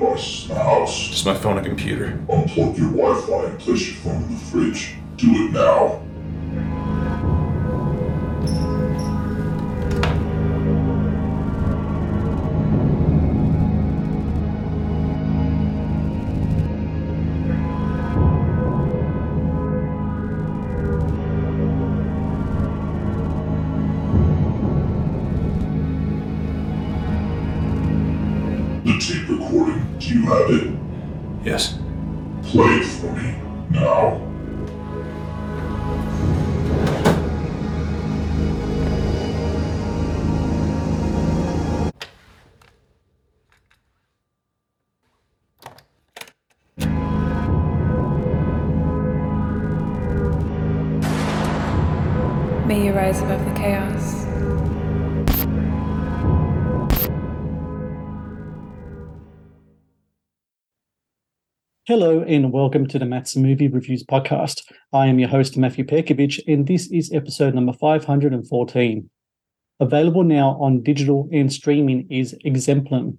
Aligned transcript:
Any 0.00 0.18
smart 0.18 0.18
devices 0.18 0.42
in 0.42 0.48
the 0.48 0.62
house? 0.62 1.08
Just 1.08 1.26
my 1.26 1.34
phone 1.34 1.58
and 1.58 1.66
computer. 1.66 2.18
Unplug 2.28 2.78
your 2.78 2.90
Wi-Fi 2.90 3.44
and 3.50 3.58
place 3.58 3.86
your 3.88 3.96
phone 3.96 4.22
in 4.24 4.34
the 4.34 4.40
fridge. 4.40 4.94
Do 5.16 5.28
it 5.30 5.52
now. 5.52 5.99
You 30.10 30.22
have 30.22 30.50
it? 30.50 30.74
Yes. 31.44 31.78
Play 32.42 32.78
it 32.78 32.84
for 32.84 33.12
me. 33.12 33.36
Now. 33.70 34.26
May 52.66 52.86
you 52.86 52.92
rise 52.92 53.20
above 53.20 53.39
Hello 61.90 62.22
and 62.22 62.52
welcome 62.52 62.86
to 62.86 63.00
the 63.00 63.04
Matt's 63.04 63.34
Movie 63.34 63.66
Reviews 63.66 64.04
podcast. 64.04 64.62
I 64.92 65.08
am 65.08 65.18
your 65.18 65.28
host, 65.28 65.56
Matthew 65.56 65.84
Pejkovic, 65.84 66.38
and 66.46 66.64
this 66.64 66.88
is 66.92 67.12
episode 67.12 67.52
number 67.52 67.72
514. 67.72 69.10
Available 69.80 70.22
now 70.22 70.50
on 70.60 70.84
digital 70.84 71.28
and 71.32 71.52
streaming 71.52 72.06
is 72.08 72.36
Exemplum, 72.44 73.18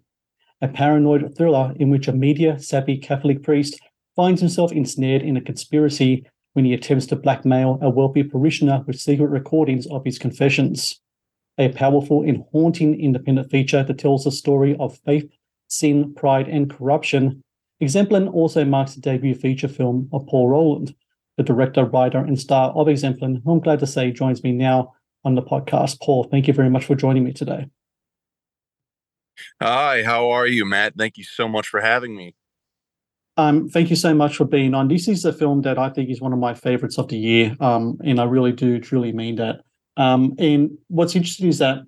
a 0.61 0.69
paranoid 0.69 1.35
thriller 1.35 1.73
in 1.81 1.89
which 1.89 2.07
a 2.07 2.13
media 2.13 2.57
savvy 2.59 2.97
Catholic 2.97 3.43
priest 3.43 3.77
finds 4.15 4.39
himself 4.39 4.71
ensnared 4.71 5.21
in 5.21 5.35
a 5.35 5.41
conspiracy 5.41 6.25
when 6.53 6.63
he 6.63 6.73
attempts 6.73 7.07
to 7.07 7.17
blackmail 7.17 7.77
a 7.81 7.89
wealthy 7.89 8.23
parishioner 8.23 8.85
with 8.87 8.97
secret 8.97 9.31
recordings 9.31 9.85
of 9.87 10.05
his 10.05 10.17
confessions. 10.17 11.01
A 11.57 11.67
powerful 11.73 12.21
and 12.21 12.45
haunting 12.53 12.97
independent 12.97 13.51
feature 13.51 13.83
that 13.83 13.99
tells 13.99 14.23
the 14.23 14.31
story 14.31 14.77
of 14.79 14.97
faith, 14.99 15.29
sin, 15.67 16.13
pride, 16.13 16.47
and 16.47 16.69
corruption 16.69 17.43
Exemplum 17.81 18.29
also 18.29 18.63
marks 18.63 18.93
the 18.93 19.01
debut 19.01 19.33
feature 19.33 19.67
film 19.67 20.07
of 20.13 20.25
Paul 20.27 20.49
Roland, 20.49 20.95
the 21.37 21.43
director, 21.43 21.83
writer, 21.83 22.19
and 22.19 22.39
star 22.39 22.69
of 22.71 22.87
Exemplum, 22.87 23.41
who 23.43 23.53
I'm 23.53 23.59
glad 23.59 23.79
to 23.79 23.87
say 23.87 24.11
joins 24.11 24.43
me 24.43 24.51
now 24.51 24.93
on 25.25 25.33
the 25.33 25.41
podcast. 25.41 25.99
Paul, 25.99 26.25
thank 26.25 26.47
you 26.47 26.53
very 26.53 26.69
much 26.69 26.85
for 26.85 26.95
joining 26.95 27.23
me 27.23 27.33
today. 27.33 27.65
Hi, 29.61 30.03
how 30.03 30.29
are 30.29 30.45
you, 30.45 30.63
Matt? 30.63 30.93
Thank 30.95 31.17
you 31.17 31.23
so 31.23 31.47
much 31.47 31.67
for 31.67 31.81
having 31.81 32.15
me. 32.15 32.35
Um, 33.37 33.67
thank 33.69 33.89
you 33.89 33.95
so 33.95 34.13
much 34.13 34.35
for 34.35 34.45
being 34.45 34.75
on. 34.75 34.87
This 34.87 35.07
is 35.07 35.25
a 35.25 35.33
film 35.33 35.61
that 35.63 35.79
I 35.79 35.89
think 35.89 36.11
is 36.11 36.21
one 36.21 36.33
of 36.33 36.39
my 36.39 36.53
favorites 36.53 36.99
of 36.99 37.07
the 37.07 37.17
year, 37.17 37.55
um, 37.59 37.97
and 38.03 38.19
I 38.19 38.25
really 38.25 38.51
do 38.51 38.79
truly 38.79 39.11
mean 39.11 39.37
that. 39.37 39.61
Um, 39.97 40.35
and 40.37 40.77
what's 40.87 41.15
interesting 41.15 41.47
is 41.47 41.57
that 41.57 41.79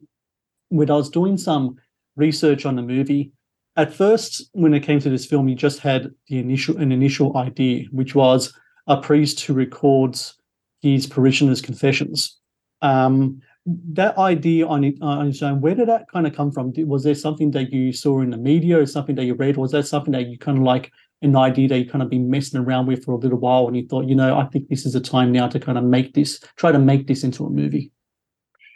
when 0.70 0.90
I 0.90 0.96
was 0.96 1.10
doing 1.10 1.38
some 1.38 1.76
research 2.16 2.66
on 2.66 2.78
the 2.78 2.82
movie, 2.82 3.32
at 3.76 3.94
first, 3.94 4.50
when 4.54 4.74
it 4.74 4.82
came 4.82 5.00
to 5.00 5.10
this 5.10 5.26
film, 5.26 5.48
you 5.48 5.56
just 5.56 5.80
had 5.80 6.12
the 6.28 6.40
initial 6.40 6.78
an 6.78 6.92
initial 6.92 7.36
idea, 7.38 7.86
which 7.92 8.16
was 8.16 8.54
a 8.88 8.98
priest 8.98 9.40
who 9.42 9.54
records 9.54 10.36
his 10.82 11.08
parishioners' 11.08 11.62
confessions. 11.62 12.38
Um, 12.82 13.42
that 13.66 14.18
idea 14.18 14.68
on, 14.68 14.84
it, 14.84 14.96
on 15.02 15.30
its 15.30 15.42
own, 15.42 15.62
where 15.62 15.74
did 15.74 15.88
that 15.88 16.06
kind 16.12 16.28
of 16.28 16.36
come 16.36 16.52
from? 16.52 16.74
Was 16.86 17.04
there 17.04 17.16
something 17.16 17.52
that 17.52 17.72
you 17.72 17.94
saw 17.94 18.20
in 18.20 18.32
the 18.32 18.38
media, 18.38 18.80
or 18.80 18.86
something 18.86 19.16
that 19.16 19.24
you 19.24 19.36
read? 19.36 19.56
Was 19.58 19.72
that 19.72 19.88
something 19.88 20.12
that 20.12 20.28
you 20.28 20.38
kind 20.38 20.58
of 20.58 20.64
like 20.66 20.92
an 21.22 21.38
idea 21.38 21.70
that 21.70 21.80
you 21.80 21.90
kind 21.90 22.04
of 22.04 22.10
been 22.10 22.30
messing 22.30 22.60
around 22.60 22.86
with 22.86 23.06
for 23.06 23.14
a 23.14 23.18
little 23.18 23.40
while, 23.40 23.68
and 23.68 23.78
you 23.78 23.88
thought, 23.88 24.10
you 24.10 24.16
know, 24.16 24.38
I 24.38 24.44
think 24.48 24.68
this 24.68 24.86
is 24.86 24.94
a 24.94 25.00
time 25.00 25.32
now 25.32 25.48
to 25.48 25.60
kind 25.60 25.78
of 25.78 25.86
make 25.86 26.14
this, 26.14 26.42
try 26.58 26.74
to 26.74 26.80
make 26.80 27.08
this 27.08 27.24
into 27.24 27.46
a 27.46 27.50
movie? 27.50 27.92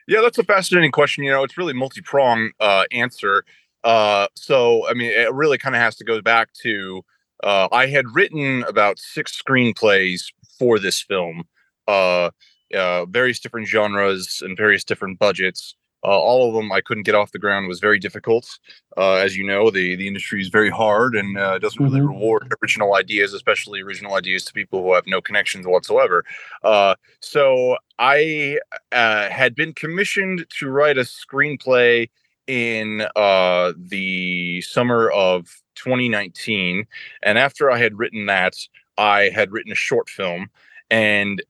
Yeah, 0.08 0.22
that's 0.22 0.38
a 0.38 0.44
fascinating 0.44 0.94
question. 0.94 1.26
You 1.26 1.32
know, 1.32 1.44
it's 1.44 1.58
really 1.58 1.74
multi-pronged 1.74 2.54
uh, 2.62 2.86
answer. 2.92 3.44
Uh, 3.88 4.28
so, 4.36 4.88
I 4.90 4.94
mean, 4.94 5.12
it 5.12 5.34
really 5.34 5.58
kind 5.58 5.76
of 5.76 5.82
has 5.82 5.96
to 5.98 6.04
go 6.04 6.22
back 6.22 6.52
to 6.64 7.04
uh, 7.44 7.70
I 7.72 7.88
had 7.88 8.06
written 8.14 8.64
about 8.64 9.00
six 9.00 9.42
screenplays 9.42 10.24
for 10.60 10.78
this 10.78 11.02
film, 11.02 11.44
uh, 11.88 12.32
uh, 12.76 13.06
various 13.06 13.40
different 13.40 13.68
genres 13.68 14.42
and 14.44 14.58
various 14.58 14.84
different 14.84 15.20
budgets. 15.20 15.76
Uh, 16.04 16.10
all 16.10 16.48
of 16.48 16.54
them 16.54 16.72
I 16.72 16.82
couldn't 16.82 17.04
get 17.06 17.16
off 17.16 17.32
the 17.32 17.40
ground. 17.40 17.66
It 17.66 17.70
was 17.70 17.80
very 17.80 17.98
difficult. 18.00 18.60
Uh, 18.98 19.16
as 19.16 19.38
you 19.38 19.46
know, 19.46 19.72
the 19.72 19.96
the 19.96 20.08
industry 20.08 20.42
is 20.42 20.50
very 20.50 20.70
hard 20.70 21.16
and 21.16 21.38
uh, 21.38 21.58
doesn't 21.60 21.84
really 21.84 22.02
Mhm. 22.02 22.10
reward 22.10 22.54
original 22.62 22.96
ideas, 22.96 23.34
especially 23.34 23.82
original 23.82 24.16
ideas 24.16 24.44
to 24.46 24.54
people 24.54 24.84
who 24.84 24.94
have 24.94 25.08
no 25.08 25.22
connections 25.22 25.66
whatsoever. 25.66 26.24
Uh, 26.64 26.96
so 27.22 27.78
I 28.00 28.60
uh, 28.92 29.30
had 29.30 29.56
been 29.56 29.74
commissioned 29.74 30.46
to 30.60 30.70
write 30.70 30.98
a 30.98 31.02
screenplay 31.02 32.10
in 32.48 33.06
uh, 33.16 33.74
the 33.78 34.62
summer 34.62 35.10
of 35.12 35.48
2019, 35.76 36.86
and 37.24 37.38
after 37.38 37.70
I 37.70 37.78
had 37.78 37.98
written 37.98 38.26
that, 38.28 38.56
I 38.98 39.30
had 39.30 39.52
written 39.52 39.72
a 39.72 39.76
short 39.76 40.10
film, 40.10 40.50
and 40.90 41.44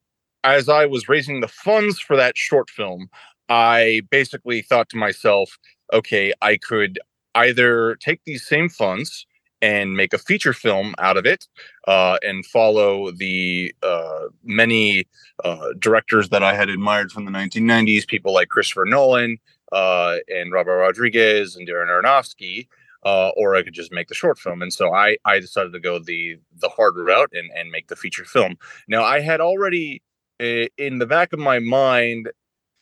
as 0.44 0.70
I 0.70 0.86
was 0.86 1.10
raising 1.10 1.42
the 1.42 1.48
funds 1.48 2.00
for 2.00 2.16
that 2.16 2.38
short 2.38 2.70
film, 2.70 3.10
I 3.50 4.02
basically 4.10 4.62
thought 4.62 4.90
to 4.90 4.98
myself, 4.98 5.58
okay, 5.94 6.34
I 6.42 6.58
could 6.58 7.00
either 7.36 7.96
take 7.96 8.22
these 8.26 8.46
same 8.46 8.70
funds 8.70 9.26
and 9.62 9.96
make 9.96 10.14
a 10.14 10.18
feature 10.18 10.54
film 10.54 10.94
out 11.00 11.18
of 11.18 11.26
it 11.26 11.48
uh, 11.88 12.18
and 12.22 12.46
follow 12.46 13.12
the 13.12 13.74
uh, 13.82 14.26
many 14.44 15.08
uh, 15.44 15.70
directors 15.80 16.30
that 16.30 16.44
I 16.44 16.54
had 16.54 16.70
admired 16.70 17.12
from 17.12 17.26
the 17.26 17.32
1990s, 17.32 18.08
people 18.08 18.34
like 18.34 18.50
Christopher 18.50 18.86
Nolan 18.86 19.38
uh, 19.72 20.18
and 20.28 20.52
Robert 20.52 20.78
Rodriguez 20.78 21.56
and 21.56 21.68
Darren 21.68 21.88
Aronofsky, 21.90 22.68
uh, 23.06 23.30
or 23.38 23.56
I 23.56 23.64
could 23.64 23.74
just 23.74 23.92
make 23.92 24.08
the 24.08 24.16
short 24.16 24.40
film. 24.40 24.62
And 24.62 24.74
so 24.74 24.94
I, 24.94 25.18
I 25.26 25.40
decided 25.40 25.74
to 25.74 25.80
go 25.80 26.00
the 26.00 26.38
the 26.60 26.70
hard 26.70 26.96
route 26.98 27.32
and, 27.34 27.50
and 27.56 27.72
make 27.72 27.88
the 27.88 27.96
feature 27.96 28.26
film. 28.26 28.58
Now 28.88 29.04
I 29.04 29.20
had 29.20 29.42
already 29.42 30.02
i- 30.42 30.70
in 30.78 31.00
the 31.00 31.06
back 31.06 31.34
of 31.34 31.40
my 31.40 31.60
mind 31.60 32.30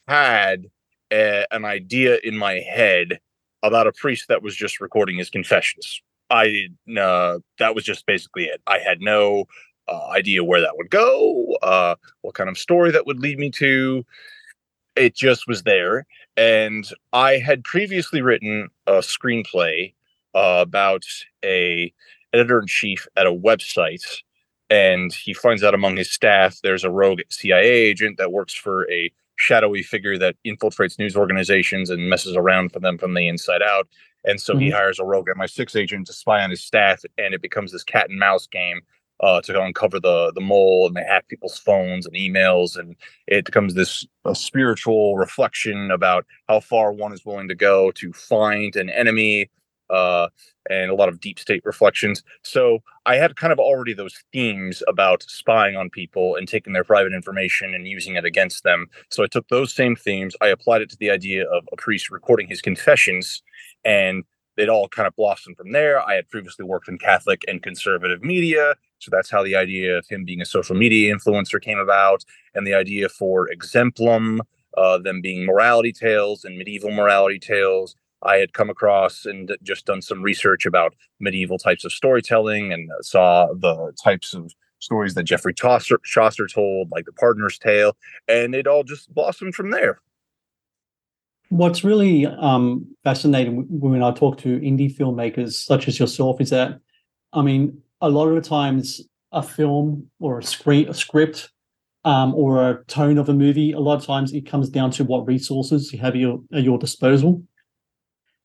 had 0.08 0.68
a, 1.12 1.46
an 1.52 1.66
idea 1.66 2.20
in 2.24 2.38
my 2.38 2.56
head 2.60 3.20
about 3.64 3.88
a 3.88 3.92
priest 3.92 4.28
that 4.28 4.44
was 4.44 4.56
just 4.56 4.80
recording 4.81 5.18
his 5.18 5.30
confessions. 5.30 6.02
I 6.30 6.68
uh, 7.00 7.40
that 7.60 7.76
was 7.76 7.84
just 7.84 8.06
basically 8.06 8.46
it. 8.46 8.62
I 8.68 8.80
had 8.80 9.02
no 9.02 9.46
uh, 9.88 10.08
idea 10.10 10.44
where 10.44 10.62
that 10.62 10.78
would 10.78 10.90
go, 10.90 11.56
uh, 11.62 11.96
what 12.22 12.34
kind 12.36 12.50
of 12.50 12.58
story 12.58 12.92
that 12.92 13.06
would 13.06 13.20
lead 13.20 13.40
me 13.40 13.52
to. 13.52 14.04
It 14.96 15.16
just 15.16 15.48
was 15.48 15.64
there, 15.64 16.06
and 16.38 16.86
I 17.14 17.34
had 17.38 17.64
previously 17.64 18.22
written 18.22 18.70
a 18.88 18.96
screenplay 19.00 19.94
uh, 20.34 20.60
about 20.62 21.04
a 21.44 21.94
editor 22.34 22.60
in 22.60 22.68
chief 22.68 23.08
at 23.16 23.26
a 23.26 23.32
website 23.32 24.04
and 24.70 25.14
he 25.14 25.34
finds 25.34 25.64
out 25.64 25.74
among 25.74 25.96
his 25.96 26.12
staff 26.12 26.60
there's 26.64 26.84
a 26.84 26.90
rogue 26.92 27.22
CIA 27.30 27.64
agent 27.70 28.18
that 28.18 28.32
works 28.32 28.54
for 28.54 28.90
a 28.92 29.12
shadowy 29.38 29.84
figure 29.84 30.18
that 30.18 30.36
infiltrates 30.46 30.98
news 30.98 31.16
organizations 31.16 31.90
and 31.90 32.10
messes 32.10 32.36
around 32.36 32.72
for 32.72 32.80
them 32.80 32.98
from 32.98 33.14
the 33.14 33.28
inside 33.28 33.62
out. 33.62 33.88
And 34.24 34.42
so 34.42 34.58
he 34.58 34.70
Mhm. 34.70 34.74
hires 34.74 35.00
a 35.00 35.04
rogue 35.06 35.30
MI6 35.30 35.76
agent 35.76 36.08
to 36.08 36.14
spy 36.14 36.42
on 36.42 36.50
his 36.50 36.64
staff, 36.64 37.04
and 37.18 37.34
it 37.34 37.42
becomes 37.42 37.72
this 37.72 37.84
cat 37.84 38.10
and 38.10 38.18
mouse 38.18 38.48
game 38.48 38.81
uh, 39.22 39.42
to 39.42 39.62
uncover 39.62 40.00
the 40.00 40.32
the 40.34 40.42
mole, 40.42 40.88
and 40.88 40.96
they 40.96 41.04
hack 41.04 41.28
people's 41.28 41.58
phones 41.58 42.06
and 42.06 42.16
emails, 42.16 42.78
and 42.78 42.96
it 43.28 43.46
becomes 43.46 43.74
this 43.74 44.06
spiritual 44.34 45.18
reflection 45.18 45.92
about 45.92 46.26
how 46.48 46.60
far 46.60 46.92
one 46.92 47.14
is 47.14 47.26
willing 47.26 47.48
to 47.48 47.56
go 47.56 47.92
to 47.92 48.12
find 48.14 48.76
an 48.76 48.90
enemy. 48.90 49.50
Uh, 49.88 50.30
and 50.68 50.90
a 50.90 50.96
lot 50.96 51.10
of 51.10 51.20
deep 51.20 51.38
state 51.38 51.62
reflections. 51.64 52.24
So 52.42 52.80
I 53.06 53.18
had 53.18 53.36
kind 53.36 53.54
of 53.54 53.60
already 53.60 53.94
those 53.94 54.16
themes 54.34 54.82
about 54.88 55.22
spying 55.28 55.76
on 55.76 55.92
people 55.92 56.36
and 56.36 56.48
taking 56.48 56.74
their 56.74 56.84
private 56.84 57.14
information 57.14 57.76
and 57.76 57.88
using 57.88 58.16
it 58.16 58.26
against 58.26 58.64
them. 58.64 58.88
So 59.12 59.24
I 59.24 59.28
took 59.28 59.48
those 59.50 59.72
same 59.72 59.96
themes, 59.96 60.36
I 60.42 60.48
applied 60.48 60.82
it 60.82 60.90
to 60.90 60.98
the 60.98 61.12
idea 61.12 61.48
of 61.48 61.66
a 61.72 61.76
priest 61.76 62.10
recording 62.10 62.48
his 62.48 62.62
confessions, 62.62 63.44
and 63.84 64.24
it 64.58 64.70
all 64.70 64.88
kind 64.88 65.08
of 65.08 65.16
blossomed 65.16 65.58
from 65.58 65.72
there. 65.72 66.02
I 66.02 66.16
had 66.16 66.30
previously 66.30 66.66
worked 66.66 66.88
in 66.88 66.98
Catholic 66.98 67.44
and 67.48 67.62
conservative 67.62 68.24
media, 68.24 68.76
so 69.00 69.09
that's 69.12 69.30
how 69.30 69.44
the 69.44 69.56
idea 69.56 69.97
of 69.97 70.07
him 70.07 70.24
being 70.24 70.42
a 70.42 70.45
social 70.45 70.75
media 70.75 71.13
influencer 71.15 71.62
came 71.62 71.80
about, 71.80 72.24
and 72.53 72.65
the 72.65 72.74
idea 72.74 73.09
for 73.09 73.47
Exemplum, 73.50 74.39
uh, 74.77 74.97
them 74.97 75.21
being 75.21 75.45
morality 75.45 75.92
tales 75.92 76.44
and 76.44 76.57
medieval 76.57 76.92
morality 76.92 77.39
tales. 77.39 77.95
I 78.24 78.38
had 78.38 78.53
come 78.53 78.69
across 78.69 79.25
and 79.25 79.56
just 79.62 79.86
done 79.86 80.01
some 80.01 80.21
research 80.21 80.65
about 80.65 80.95
medieval 81.19 81.59
types 81.59 81.86
of 81.86 81.92
storytelling 81.92 82.74
and 82.74 82.89
saw 83.01 83.53
the 83.53 83.94
types 84.03 84.33
of 84.33 84.51
stories 84.80 85.13
that 85.13 85.24
Geoffrey 85.24 85.53
Chaucer, 85.53 86.00
Chaucer 86.03 86.47
told, 86.47 86.92
like 86.92 87.06
the 87.06 87.13
Pardoner's 87.13 87.59
Tale, 87.59 87.95
and 88.27 88.56
it 88.56 88.68
all 88.68 88.83
just 88.83 89.13
blossomed 89.13 89.56
from 89.56 89.71
there. 89.71 90.00
What's 91.50 91.83
really 91.83 92.25
um, 92.25 92.88
fascinating 93.03 93.68
when 93.69 94.01
I 94.01 94.12
talk 94.12 94.39
to 94.39 94.59
indie 94.59 94.95
filmmakers 94.95 95.53
such 95.53 95.88
as 95.88 96.00
yourself 96.00 96.42
is 96.42 96.50
that, 96.50 96.80
I 97.33 97.44
mean, 97.44 97.81
a 98.01 98.09
lot 98.09 98.27
of 98.27 98.36
the 98.36 98.47
times 98.47 99.01
a 99.31 99.42
film 99.42 100.09
or 100.19 100.39
a 100.39 100.44
screen, 100.44 100.88
a 100.88 100.94
script, 100.94 101.51
um, 102.03 102.33
or 102.36 102.69
a 102.69 102.83
tone 102.86 103.18
of 103.18 103.30
a 103.30 103.33
movie, 103.33 103.71
a 103.71 103.80
lot 103.80 103.95
of 103.95 104.06
times 104.06 104.31
it 104.31 104.45
comes 104.45 104.69
down 104.69 104.92
to 104.92 105.03
what 105.03 105.27
resources 105.27 105.92
you 105.92 106.00
have 106.00 106.15
your, 106.15 106.39
at 106.53 106.63
your 106.63 106.77
disposal. 106.77 107.44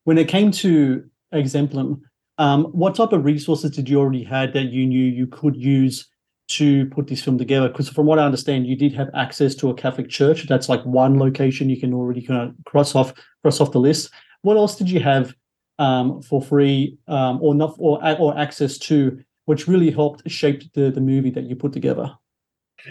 When 0.04 0.18
it 0.18 0.28
came 0.28 0.50
to 0.52 1.04
Exemplum, 1.32 2.00
um, 2.38 2.64
what 2.64 2.94
type 2.94 3.12
of 3.12 3.24
resources 3.24 3.70
did 3.70 3.88
you 3.88 4.00
already 4.00 4.24
had 4.24 4.54
that 4.54 4.72
you 4.72 4.86
knew 4.86 5.04
you 5.04 5.26
could 5.26 5.54
use 5.54 6.08
to 6.48 6.86
put 6.86 7.06
this 7.06 7.22
film 7.22 7.36
together? 7.36 7.68
Because 7.68 7.90
from 7.90 8.06
what 8.06 8.18
I 8.18 8.24
understand, 8.24 8.66
you 8.66 8.76
did 8.76 8.94
have 8.94 9.10
access 9.14 9.54
to 9.56 9.68
a 9.68 9.74
Catholic 9.74 10.08
church. 10.08 10.48
That's 10.48 10.70
like 10.70 10.82
one 10.84 11.18
location 11.18 11.68
you 11.68 11.78
can 11.78 11.92
already 11.92 12.22
kind 12.22 12.48
of 12.48 12.54
cross 12.64 12.94
off 12.94 13.12
cross 13.42 13.60
off 13.60 13.72
the 13.72 13.78
list. 13.78 14.10
What 14.40 14.56
else 14.56 14.74
did 14.74 14.90
you 14.90 15.00
have 15.00 15.34
um, 15.78 16.22
for 16.22 16.40
free 16.40 16.96
um, 17.08 17.38
or 17.42 17.54
not 17.54 17.76
or 17.78 18.00
or 18.18 18.38
access 18.38 18.78
to, 18.78 19.22
which 19.50 19.66
really 19.66 19.90
helped 19.90 20.22
shape 20.30 20.62
the 20.74 20.92
the 20.92 21.00
movie 21.00 21.28
that 21.28 21.42
you 21.42 21.56
put 21.56 21.72
together? 21.72 22.16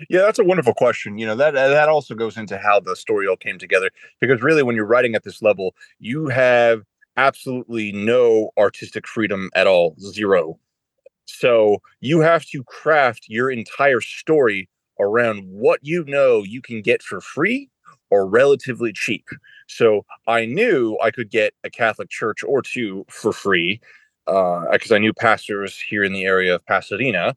Yeah, 0.09 0.23
that's 0.23 0.39
a 0.39 0.43
wonderful 0.43 0.73
question. 0.73 1.17
You 1.17 1.25
know, 1.25 1.35
that 1.35 1.53
that 1.53 1.87
also 1.87 2.15
goes 2.15 2.35
into 2.35 2.57
how 2.57 2.81
the 2.81 2.97
story 2.97 3.27
all 3.29 3.37
came 3.37 3.57
together 3.57 3.89
because 4.19 4.41
really 4.41 4.61
when 4.61 4.75
you're 4.75 4.85
writing 4.85 5.15
at 5.15 5.23
this 5.23 5.41
level, 5.41 5.73
you 5.99 6.27
have 6.27 6.81
absolutely 7.15 7.93
no 7.93 8.51
artistic 8.57 9.07
freedom 9.07 9.49
at 9.55 9.67
all, 9.67 9.95
zero. 10.01 10.59
So, 11.27 11.77
you 12.01 12.19
have 12.19 12.43
to 12.47 12.61
craft 12.65 13.27
your 13.29 13.49
entire 13.49 14.01
story 14.01 14.67
around 14.99 15.43
what 15.45 15.79
you 15.81 16.03
know 16.09 16.43
you 16.43 16.61
can 16.61 16.81
get 16.81 17.01
for 17.01 17.21
free 17.21 17.69
or 18.11 18.27
relatively 18.27 18.91
cheap. 18.91 19.29
So, 19.69 20.05
I 20.27 20.45
knew 20.45 20.97
I 21.01 21.11
could 21.11 21.29
get 21.31 21.53
a 21.63 21.69
Catholic 21.69 22.09
church 22.09 22.43
or 22.43 22.61
two 22.61 23.05
for 23.07 23.31
free 23.31 23.79
Uh, 24.29 24.71
because 24.71 24.91
I 24.91 24.99
knew 24.99 25.13
pastors 25.13 25.79
here 25.79 26.03
in 26.03 26.13
the 26.13 26.23
area 26.23 26.53
of 26.53 26.65
Pasadena 26.65 27.35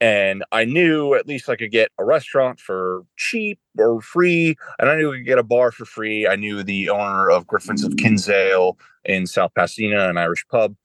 and 0.00 0.44
I 0.52 0.64
knew 0.64 1.14
at 1.14 1.26
least 1.26 1.48
I 1.48 1.56
could 1.56 1.72
get 1.72 1.90
a 1.98 2.04
restaurant 2.04 2.60
for 2.60 3.02
cheap 3.16 3.58
or 3.76 4.00
free, 4.00 4.56
and 4.78 4.88
I 4.88 4.96
knew 4.96 5.12
I 5.12 5.16
could 5.16 5.26
get 5.26 5.38
a 5.38 5.42
bar 5.42 5.72
for 5.72 5.84
free. 5.84 6.26
I 6.26 6.36
knew 6.36 6.62
the 6.62 6.88
owner 6.88 7.28
of 7.30 7.46
Griffins 7.46 7.84
of 7.84 7.96
Kinsale 7.96 8.78
in 9.04 9.26
South 9.26 9.52
Pasadena, 9.54 10.08
an 10.08 10.16
Irish 10.16 10.46
pub. 10.48 10.76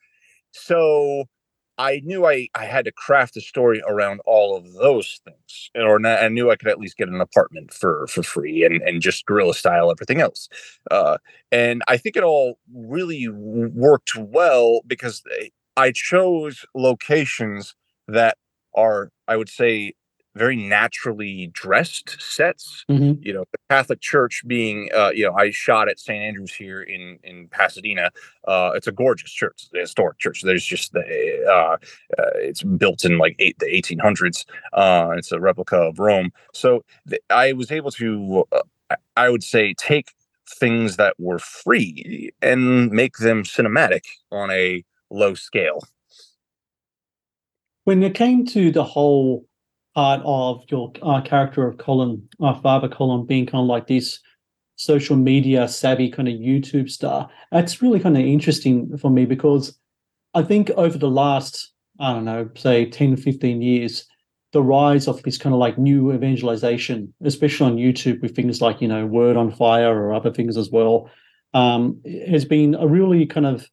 So 0.51 1.25
I 1.77 2.01
knew 2.03 2.25
I, 2.25 2.47
I 2.55 2.65
had 2.65 2.85
to 2.85 2.91
craft 2.91 3.35
a 3.37 3.41
story 3.41 3.81
around 3.87 4.21
all 4.25 4.55
of 4.55 4.73
those 4.73 5.19
things, 5.25 5.71
or 5.75 6.05
I 6.05 6.27
knew 6.27 6.51
I 6.51 6.55
could 6.55 6.67
at 6.67 6.79
least 6.79 6.97
get 6.97 7.09
an 7.09 7.19
apartment 7.19 7.73
for 7.73 8.05
for 8.07 8.21
free 8.23 8.63
and 8.63 8.81
and 8.83 9.01
just 9.01 9.25
guerrilla 9.25 9.53
style 9.53 9.89
everything 9.89 10.21
else. 10.21 10.49
Uh, 10.91 11.17
and 11.51 11.81
I 11.87 11.97
think 11.97 12.15
it 12.15 12.23
all 12.23 12.59
really 12.73 13.27
worked 13.27 14.15
well 14.15 14.81
because 14.85 15.23
I 15.75 15.91
chose 15.91 16.65
locations 16.75 17.75
that 18.07 18.37
are, 18.75 19.09
I 19.27 19.37
would 19.37 19.49
say, 19.49 19.93
very 20.35 20.55
naturally 20.55 21.47
dressed 21.53 22.17
sets. 22.19 22.85
Mhm. 22.89 23.23
You 23.23 23.33
know, 23.33 23.45
the 23.51 23.57
Catholic 23.69 24.01
Church 24.01 24.43
being, 24.47 24.89
uh, 24.95 25.11
you 25.13 25.25
know, 25.25 25.33
I 25.33 25.51
shot 25.51 25.87
at 25.89 25.99
St. 25.99 26.21
Andrews 26.21 26.53
here 26.53 26.81
in 26.81 27.19
in 27.23 27.47
Pasadena. 27.49 28.11
Uh, 28.47 28.71
it's 28.75 28.87
a 28.87 28.91
gorgeous 28.91 29.31
church, 29.31 29.67
a 29.75 29.79
historic 29.79 30.17
church. 30.19 30.41
There's 30.41 30.65
just 30.65 30.93
the, 30.93 31.01
uh, 31.47 31.77
uh, 32.17 32.31
it's 32.35 32.63
built 32.63 33.05
in 33.05 33.17
like 33.17 33.35
eight 33.39 33.57
the 33.59 33.67
1800s. 33.67 34.45
Uh, 34.73 35.13
it's 35.17 35.31
a 35.31 35.39
replica 35.39 35.77
of 35.77 35.99
Rome. 35.99 36.31
So 36.53 36.83
th- 37.07 37.21
I 37.29 37.53
was 37.53 37.71
able 37.71 37.91
to, 37.91 38.45
uh, 38.51 38.61
I- 38.89 38.97
I 39.25 39.29
would 39.29 39.43
say, 39.43 39.73
take 39.75 40.11
things 40.59 40.97
that 40.97 41.15
were 41.19 41.39
free 41.39 42.31
and 42.41 42.89
make 42.91 43.17
them 43.17 43.43
cinematic 43.43 44.03
on 44.31 44.51
a 44.51 44.83
low 45.09 45.35
scale. 45.35 45.79
When 47.85 48.01
it 48.03 48.13
came 48.13 48.45
to 48.47 48.71
the 48.71 48.83
whole 48.83 49.45
part 49.95 50.21
of 50.25 50.63
your 50.69 50.91
uh, 51.01 51.21
character 51.21 51.67
of 51.67 51.77
Colin, 51.77 52.27
uh, 52.41 52.59
Father 52.61 52.89
Colin, 52.89 53.25
being 53.25 53.45
kind 53.45 53.61
of 53.61 53.67
like 53.67 53.87
this 53.87 54.19
social 54.75 55.15
media 55.15 55.67
savvy 55.67 56.09
kind 56.09 56.27
of 56.27 56.35
YouTube 56.35 56.89
star, 56.89 57.29
that's 57.51 57.81
really 57.81 57.99
kind 57.99 58.17
of 58.17 58.23
interesting 58.23 58.97
for 58.97 59.11
me 59.11 59.25
because 59.25 59.77
I 60.33 60.41
think 60.41 60.71
over 60.71 60.97
the 60.97 61.09
last, 61.09 61.71
I 61.99 62.13
don't 62.13 62.25
know, 62.25 62.49
say 62.55 62.89
10, 62.89 63.17
15 63.17 63.61
years, 63.61 64.05
the 64.51 64.63
rise 64.63 65.07
of 65.07 65.21
this 65.23 65.37
kind 65.37 65.53
of 65.53 65.59
like 65.59 65.77
new 65.77 66.11
evangelization, 66.11 67.13
especially 67.23 67.71
on 67.71 67.77
YouTube 67.77 68.21
with 68.21 68.35
things 68.35 68.61
like, 68.61 68.81
you 68.81 68.87
know, 68.87 69.05
Word 69.05 69.35
on 69.35 69.51
Fire 69.51 69.95
or 69.95 70.13
other 70.13 70.31
things 70.31 70.57
as 70.57 70.69
well, 70.69 71.09
um, 71.53 72.01
has 72.27 72.45
been 72.45 72.75
a 72.75 72.87
really 72.87 73.25
kind 73.25 73.45
of 73.45 73.67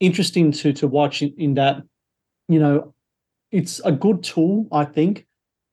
interesting 0.00 0.52
to 0.52 0.72
to 0.72 0.88
watch 0.88 1.22
in, 1.22 1.34
in 1.38 1.54
that, 1.54 1.82
you 2.48 2.58
know, 2.58 2.94
it's 3.50 3.80
a 3.84 3.92
good 3.92 4.22
tool, 4.22 4.66
I 4.72 4.84
think, 4.86 5.26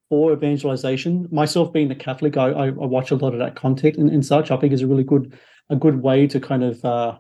for 0.09 0.33
evangelization. 0.33 1.27
Myself 1.31 1.71
being 1.71 1.91
a 1.91 1.95
Catholic, 1.95 2.35
I, 2.35 2.49
I, 2.49 2.65
I 2.67 2.71
watch 2.71 3.11
a 3.11 3.15
lot 3.15 3.33
of 3.33 3.39
that 3.39 3.55
content 3.55 3.97
and, 3.97 4.09
and 4.09 4.25
such. 4.25 4.51
I 4.51 4.57
think 4.57 4.73
is 4.73 4.81
a 4.81 4.87
really 4.87 5.03
good 5.03 5.37
a 5.69 5.75
good 5.75 6.01
way 6.01 6.25
to 6.27 6.39
kind 6.39 6.63
of 6.63 6.83
uh, 6.83 7.17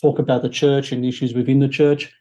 talk 0.00 0.18
about 0.18 0.42
the 0.42 0.48
church 0.48 0.90
and 0.90 1.04
issues 1.04 1.32
within 1.32 1.60
the 1.60 1.68
church. 1.68 2.12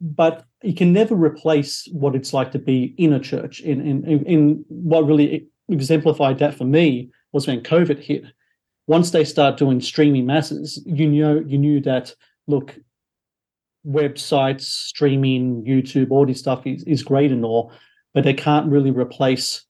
But 0.00 0.44
you 0.62 0.74
can 0.74 0.92
never 0.92 1.16
replace 1.16 1.88
what 1.90 2.14
it's 2.14 2.32
like 2.32 2.52
to 2.52 2.58
be 2.58 2.94
in 2.98 3.12
a 3.12 3.20
church. 3.20 3.60
In 3.60 3.80
in 3.80 4.04
in, 4.06 4.24
in 4.26 4.64
what 4.68 5.06
really 5.06 5.48
exemplified 5.68 6.38
that 6.38 6.54
for 6.54 6.64
me 6.64 7.10
was 7.32 7.46
when 7.46 7.62
COVID 7.62 7.98
hit. 7.98 8.24
Once 8.86 9.10
they 9.10 9.24
start 9.24 9.58
doing 9.58 9.80
streaming 9.82 10.24
masses, 10.24 10.82
you 10.86 11.06
know 11.06 11.42
you 11.46 11.58
knew 11.58 11.80
that 11.82 12.14
look, 12.46 12.74
websites, 13.86 14.62
streaming, 14.62 15.64
YouTube, 15.64 16.10
all 16.10 16.26
this 16.26 16.38
stuff 16.38 16.66
is, 16.66 16.82
is 16.84 17.02
great 17.02 17.30
and 17.30 17.44
all, 17.44 17.70
but 18.14 18.24
they 18.24 18.34
can't 18.34 18.70
really 18.70 18.90
replace 18.90 19.64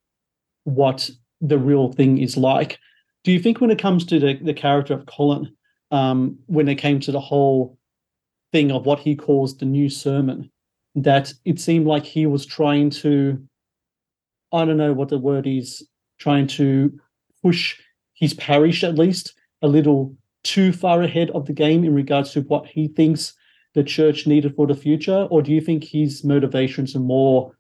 what 0.65 1.11
the 1.41 1.59
real 1.59 1.93
thing 1.93 2.19
is 2.19 2.37
like. 2.37 2.79
Do 3.25 3.33
you 3.33 3.41
think 3.41 3.61
when 3.61 3.71
it 3.71 3.79
comes 3.79 4.05
to 4.07 4.19
the, 4.19 4.35
the 4.43 4.55
character 4.55 4.95
of 4.95 5.07
Colin, 5.07 5.55
um, 5.91 6.39
when 6.47 6.69
it 6.69 6.77
came 6.77 7.01
to 7.01 7.13
the 7.13 7.21
whole 7.21 7.79
thing 8.53 8.71
of 8.71 8.87
what 8.87 9.01
he 9.01 9.17
calls 9.17 9.57
the 9.57 9.67
new 9.67 9.89
sermon, 9.89 10.51
that 10.95 11.33
it 11.45 11.61
seemed 11.61 11.87
like 11.87 12.05
he 12.05 12.27
was 12.27 12.47
trying 12.47 12.91
to, 12.91 13.43
I 14.53 14.65
don't 14.65 14.77
know 14.77 14.93
what 14.93 15.09
the 15.09 15.19
word 15.19 15.47
is, 15.47 15.87
trying 16.19 16.47
to 16.49 16.99
push 17.43 17.77
his 18.15 18.35
parish 18.35 18.83
at 18.83 18.99
least 18.99 19.35
a 19.63 19.69
little 19.69 20.15
too 20.45 20.73
far 20.73 21.03
ahead 21.03 21.31
of 21.31 21.47
the 21.47 21.53
game 21.53 21.85
in 21.85 21.95
regards 21.95 22.33
to 22.33 22.41
what 22.43 22.67
he 22.67 22.89
thinks 22.89 23.35
the 23.75 23.85
church 23.85 24.27
needed 24.27 24.55
for 24.57 24.67
the 24.67 24.75
future? 24.75 25.29
Or 25.31 25.43
do 25.43 25.53
you 25.53 25.61
think 25.61 25.85
his 25.85 26.25
motivations 26.25 26.97
are 26.97 27.01
more, 27.01 27.53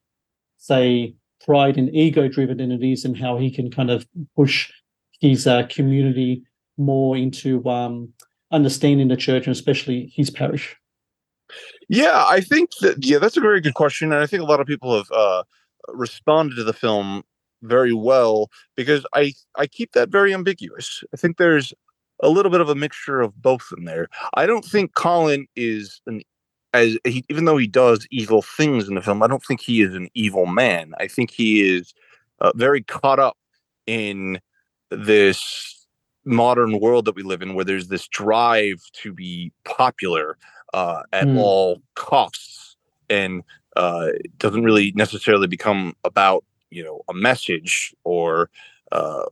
say, 0.58 1.14
pride 1.44 1.78
and 1.78 1.94
ego 1.94 2.28
driven 2.28 2.60
entities 2.60 3.04
and 3.04 3.16
how 3.16 3.38
he 3.38 3.50
can 3.50 3.70
kind 3.70 3.90
of 3.90 4.06
push 4.36 4.70
his 5.20 5.46
uh, 5.46 5.66
community 5.68 6.42
more 6.76 7.16
into 7.16 7.66
um, 7.68 8.12
understanding 8.52 9.08
the 9.08 9.16
church 9.16 9.46
and 9.46 9.52
especially 9.52 10.12
his 10.14 10.30
parish? 10.30 10.76
Yeah, 11.88 12.26
I 12.28 12.40
think 12.40 12.70
that 12.80 13.04
yeah, 13.04 13.18
that's 13.18 13.36
a 13.36 13.40
very 13.40 13.60
good 13.60 13.74
question, 13.74 14.12
and 14.12 14.22
I 14.22 14.26
think 14.26 14.42
a 14.42 14.46
lot 14.46 14.60
of 14.60 14.66
people 14.66 14.94
have 14.94 15.10
uh, 15.10 15.44
responded 15.88 16.56
to 16.56 16.64
the 16.64 16.74
film 16.74 17.22
very 17.62 17.94
well 17.94 18.50
because 18.76 19.06
I 19.14 19.32
I 19.56 19.66
keep 19.66 19.92
that 19.92 20.10
very 20.10 20.34
ambiguous. 20.34 21.02
I 21.14 21.16
think 21.16 21.38
there's 21.38 21.72
a 22.22 22.28
little 22.28 22.50
bit 22.50 22.60
of 22.60 22.68
a 22.68 22.74
mixture 22.74 23.20
of 23.20 23.40
both 23.40 23.72
in 23.76 23.84
there. 23.84 24.08
I 24.34 24.44
don't 24.44 24.64
think 24.64 24.94
Colin 24.94 25.46
is 25.56 26.02
an 26.06 26.20
as 26.74 26.98
he, 27.04 27.24
even 27.28 27.44
though 27.44 27.56
he 27.56 27.66
does 27.66 28.06
evil 28.10 28.42
things 28.42 28.88
in 28.88 28.94
the 28.94 29.02
film, 29.02 29.22
I 29.22 29.26
don't 29.26 29.44
think 29.44 29.60
he 29.60 29.80
is 29.80 29.94
an 29.94 30.08
evil 30.14 30.46
man. 30.46 30.94
I 30.98 31.08
think 31.08 31.30
he 31.30 31.76
is 31.76 31.94
uh, 32.40 32.52
very 32.54 32.82
caught 32.82 33.18
up 33.18 33.36
in 33.86 34.40
this 34.90 35.86
modern 36.24 36.78
world 36.80 37.06
that 37.06 37.16
we 37.16 37.22
live 37.22 37.42
in, 37.42 37.54
where 37.54 37.64
there's 37.64 37.88
this 37.88 38.06
drive 38.08 38.82
to 38.92 39.12
be 39.12 39.52
popular 39.64 40.36
uh, 40.74 41.02
at 41.12 41.26
mm. 41.26 41.38
all 41.38 41.82
costs, 41.94 42.76
and 43.08 43.42
uh, 43.76 44.08
it 44.14 44.36
doesn't 44.38 44.64
really 44.64 44.92
necessarily 44.94 45.46
become 45.46 45.94
about 46.04 46.44
you 46.70 46.84
know 46.84 47.02
a 47.08 47.14
message 47.14 47.94
or 48.04 48.50
uh, 48.92 49.24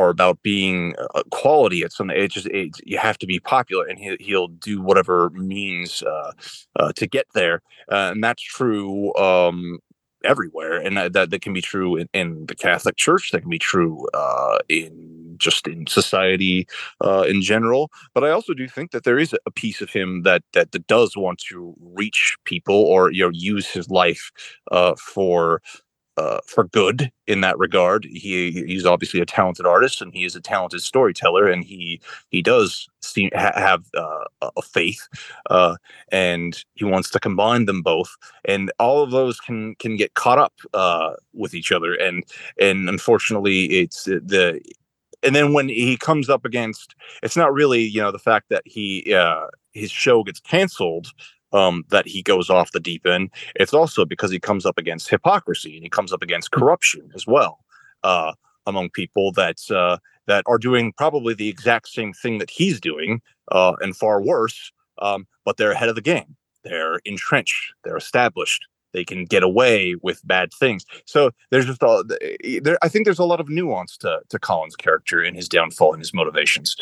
or 0.00 0.08
about 0.08 0.42
being 0.42 0.94
a 1.14 1.22
quality 1.30 1.82
at 1.82 1.92
something. 1.92 2.16
It 2.16 2.30
just 2.30 2.46
it, 2.46 2.70
you 2.84 2.96
have 2.96 3.18
to 3.18 3.26
be 3.26 3.38
popular, 3.38 3.86
and 3.86 3.98
he, 3.98 4.16
he'll 4.18 4.48
do 4.48 4.80
whatever 4.80 5.28
means 5.30 6.02
uh, 6.02 6.32
uh, 6.76 6.92
to 6.92 7.06
get 7.06 7.26
there, 7.34 7.60
uh, 7.92 8.12
and 8.12 8.24
that's 8.24 8.42
true 8.42 9.14
um, 9.16 9.78
everywhere, 10.24 10.78
and 10.78 10.96
that, 10.96 11.12
that, 11.12 11.30
that 11.30 11.42
can 11.42 11.52
be 11.52 11.60
true 11.60 11.96
in, 11.96 12.08
in, 12.14 12.46
the 12.46 12.54
Catholic 12.54 12.96
Church. 12.96 13.30
That 13.30 13.42
can 13.42 13.50
be 13.50 13.58
true 13.58 14.06
uh, 14.14 14.58
in 14.70 15.36
just 15.36 15.66
in 15.66 15.86
society 15.86 16.66
uh, 17.04 17.24
in 17.28 17.42
general. 17.42 17.90
But 18.14 18.24
I 18.24 18.30
also 18.30 18.54
do 18.54 18.66
think 18.68 18.92
that 18.92 19.04
there 19.04 19.18
is 19.18 19.34
a 19.44 19.50
piece 19.50 19.82
of 19.82 19.90
him 19.90 20.22
that 20.22 20.42
that, 20.54 20.72
that 20.72 20.86
does 20.86 21.14
want 21.14 21.40
to 21.50 21.74
reach 21.78 22.38
people 22.44 22.76
or 22.76 23.12
you 23.12 23.24
know 23.24 23.30
use 23.34 23.68
his 23.68 23.90
life 23.90 24.30
uh, 24.70 24.94
for 24.94 25.60
uh, 26.20 26.40
for 26.44 26.64
good 26.64 27.10
in 27.26 27.40
that 27.40 27.58
regard. 27.58 28.04
He 28.04 28.52
he's 28.52 28.84
obviously 28.84 29.20
a 29.20 29.26
talented 29.26 29.66
artist 29.66 30.02
and 30.02 30.12
he 30.12 30.24
is 30.24 30.36
a 30.36 30.40
talented 30.40 30.82
storyteller, 30.82 31.48
and 31.48 31.64
he 31.64 32.00
he 32.28 32.42
does 32.42 32.88
seem 33.00 33.30
ha- 33.34 33.52
have 33.54 33.84
uh, 33.96 34.24
a 34.56 34.62
faith, 34.62 35.08
uh, 35.48 35.76
and 36.12 36.62
he 36.74 36.84
wants 36.84 37.10
to 37.10 37.20
combine 37.20 37.64
them 37.64 37.80
both. 37.82 38.14
And 38.44 38.70
all 38.78 39.02
of 39.02 39.10
those 39.12 39.40
can 39.40 39.74
can 39.76 39.96
get 39.96 40.14
caught 40.14 40.38
up 40.38 40.54
uh, 40.74 41.14
with 41.32 41.54
each 41.54 41.72
other, 41.72 41.94
and 41.94 42.24
and 42.60 42.88
unfortunately, 42.88 43.64
it's 43.80 44.04
the 44.04 44.60
and 45.22 45.34
then 45.34 45.52
when 45.52 45.68
he 45.68 45.96
comes 45.96 46.28
up 46.28 46.44
against, 46.44 46.94
it's 47.22 47.36
not 47.36 47.52
really 47.52 47.80
you 47.80 48.00
know 48.02 48.12
the 48.12 48.18
fact 48.18 48.50
that 48.50 48.62
he 48.66 49.14
uh, 49.14 49.46
his 49.72 49.90
show 49.90 50.22
gets 50.22 50.40
canceled 50.40 51.08
um, 51.52 51.84
that 51.90 52.06
he 52.06 52.22
goes 52.22 52.50
off 52.50 52.72
the 52.72 52.80
deep 52.80 53.06
end. 53.06 53.30
It's 53.56 53.74
also 53.74 54.04
because 54.04 54.30
he 54.30 54.40
comes 54.40 54.66
up 54.66 54.78
against 54.78 55.08
hypocrisy 55.08 55.74
and 55.74 55.82
he 55.82 55.90
comes 55.90 56.12
up 56.12 56.22
against 56.22 56.50
corruption 56.50 57.10
as 57.14 57.26
well 57.26 57.60
uh, 58.04 58.32
among 58.66 58.90
people 58.90 59.32
that 59.32 59.58
uh, 59.70 59.98
that 60.26 60.44
are 60.46 60.58
doing 60.58 60.92
probably 60.96 61.34
the 61.34 61.48
exact 61.48 61.88
same 61.88 62.12
thing 62.12 62.38
that 62.38 62.50
he's 62.50 62.80
doing 62.80 63.20
uh, 63.50 63.74
and 63.80 63.96
far 63.96 64.22
worse. 64.22 64.72
Um, 65.00 65.26
but 65.44 65.56
they're 65.56 65.72
ahead 65.72 65.88
of 65.88 65.94
the 65.94 66.02
game. 66.02 66.36
They're 66.62 67.00
entrenched. 67.04 67.72
They're 67.84 67.96
established. 67.96 68.66
They 68.92 69.04
can 69.04 69.24
get 69.24 69.42
away 69.42 69.94
with 70.02 70.20
bad 70.26 70.50
things. 70.58 70.84
So 71.06 71.30
there's 71.50 71.66
just 71.66 71.80
there. 71.80 72.78
I 72.82 72.88
think 72.88 73.04
there's 73.04 73.18
a 73.18 73.24
lot 73.24 73.40
of 73.40 73.48
nuance 73.48 73.96
to 73.98 74.20
to 74.28 74.38
Colin's 74.38 74.76
character 74.76 75.22
and 75.22 75.36
his 75.36 75.48
downfall 75.48 75.92
and 75.92 76.00
his 76.00 76.12
motivations. 76.12 76.76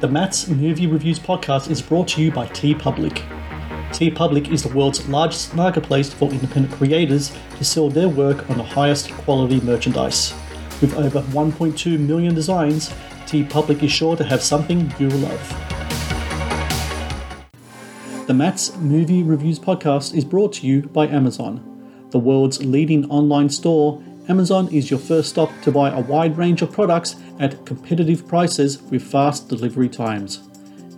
The 0.00 0.08
Matt's 0.08 0.48
Movie 0.48 0.86
Reviews 0.86 1.18
podcast 1.18 1.70
is 1.70 1.80
brought 1.80 2.08
to 2.08 2.22
you 2.22 2.30
by 2.32 2.46
TeePublic. 2.48 3.45
TeePublic 3.90 4.52
is 4.52 4.62
the 4.62 4.76
world's 4.76 5.08
largest 5.08 5.54
marketplace 5.54 6.12
for 6.12 6.30
independent 6.30 6.74
creators 6.74 7.36
to 7.56 7.64
sell 7.64 7.88
their 7.88 8.08
work 8.08 8.48
on 8.50 8.58
the 8.58 8.64
highest 8.64 9.10
quality 9.12 9.60
merchandise. 9.60 10.34
With 10.80 10.94
over 10.96 11.22
1.2 11.22 11.98
million 11.98 12.34
designs, 12.34 12.92
TeePublic 13.26 13.82
is 13.82 13.90
sure 13.90 14.16
to 14.16 14.24
have 14.24 14.42
something 14.42 14.92
you'll 14.98 15.10
love. 15.18 15.76
The 18.26 18.34
Matt's 18.34 18.76
Movie 18.76 19.22
Reviews 19.22 19.58
podcast 19.58 20.14
is 20.14 20.24
brought 20.24 20.52
to 20.54 20.66
you 20.66 20.82
by 20.82 21.06
Amazon. 21.06 21.62
The 22.10 22.18
world's 22.18 22.62
leading 22.64 23.08
online 23.08 23.48
store, 23.48 24.02
Amazon 24.28 24.68
is 24.72 24.90
your 24.90 24.98
first 24.98 25.30
stop 25.30 25.50
to 25.62 25.70
buy 25.70 25.90
a 25.90 26.00
wide 26.00 26.36
range 26.36 26.60
of 26.60 26.72
products 26.72 27.14
at 27.38 27.64
competitive 27.64 28.26
prices 28.26 28.82
with 28.82 29.02
fast 29.02 29.48
delivery 29.48 29.88
times. 29.88 30.48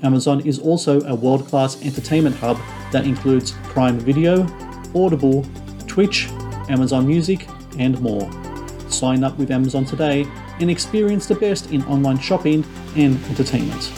Amazon 0.03 0.41
is 0.47 0.59
also 0.59 1.01
a 1.03 1.15
world 1.15 1.47
class 1.47 1.83
entertainment 1.83 2.37
hub 2.37 2.59
that 2.93 3.05
includes 3.07 3.53
Prime 3.65 3.99
Video, 3.99 4.47
Audible, 4.95 5.45
Twitch, 5.87 6.29
Amazon 6.69 7.07
Music, 7.07 7.49
and 7.79 8.01
more. 8.01 8.31
Sign 8.89 9.25
up 9.25 9.37
with 9.39 9.51
Amazon 9.51 9.85
today 9.85 10.27
and 10.61 10.71
experience 10.71 11.27
the 11.27 11.35
best 11.35 11.71
in 11.71 11.83
online 11.85 12.19
shopping 12.19 12.65
and 12.97 13.23
entertainment. 13.27 13.93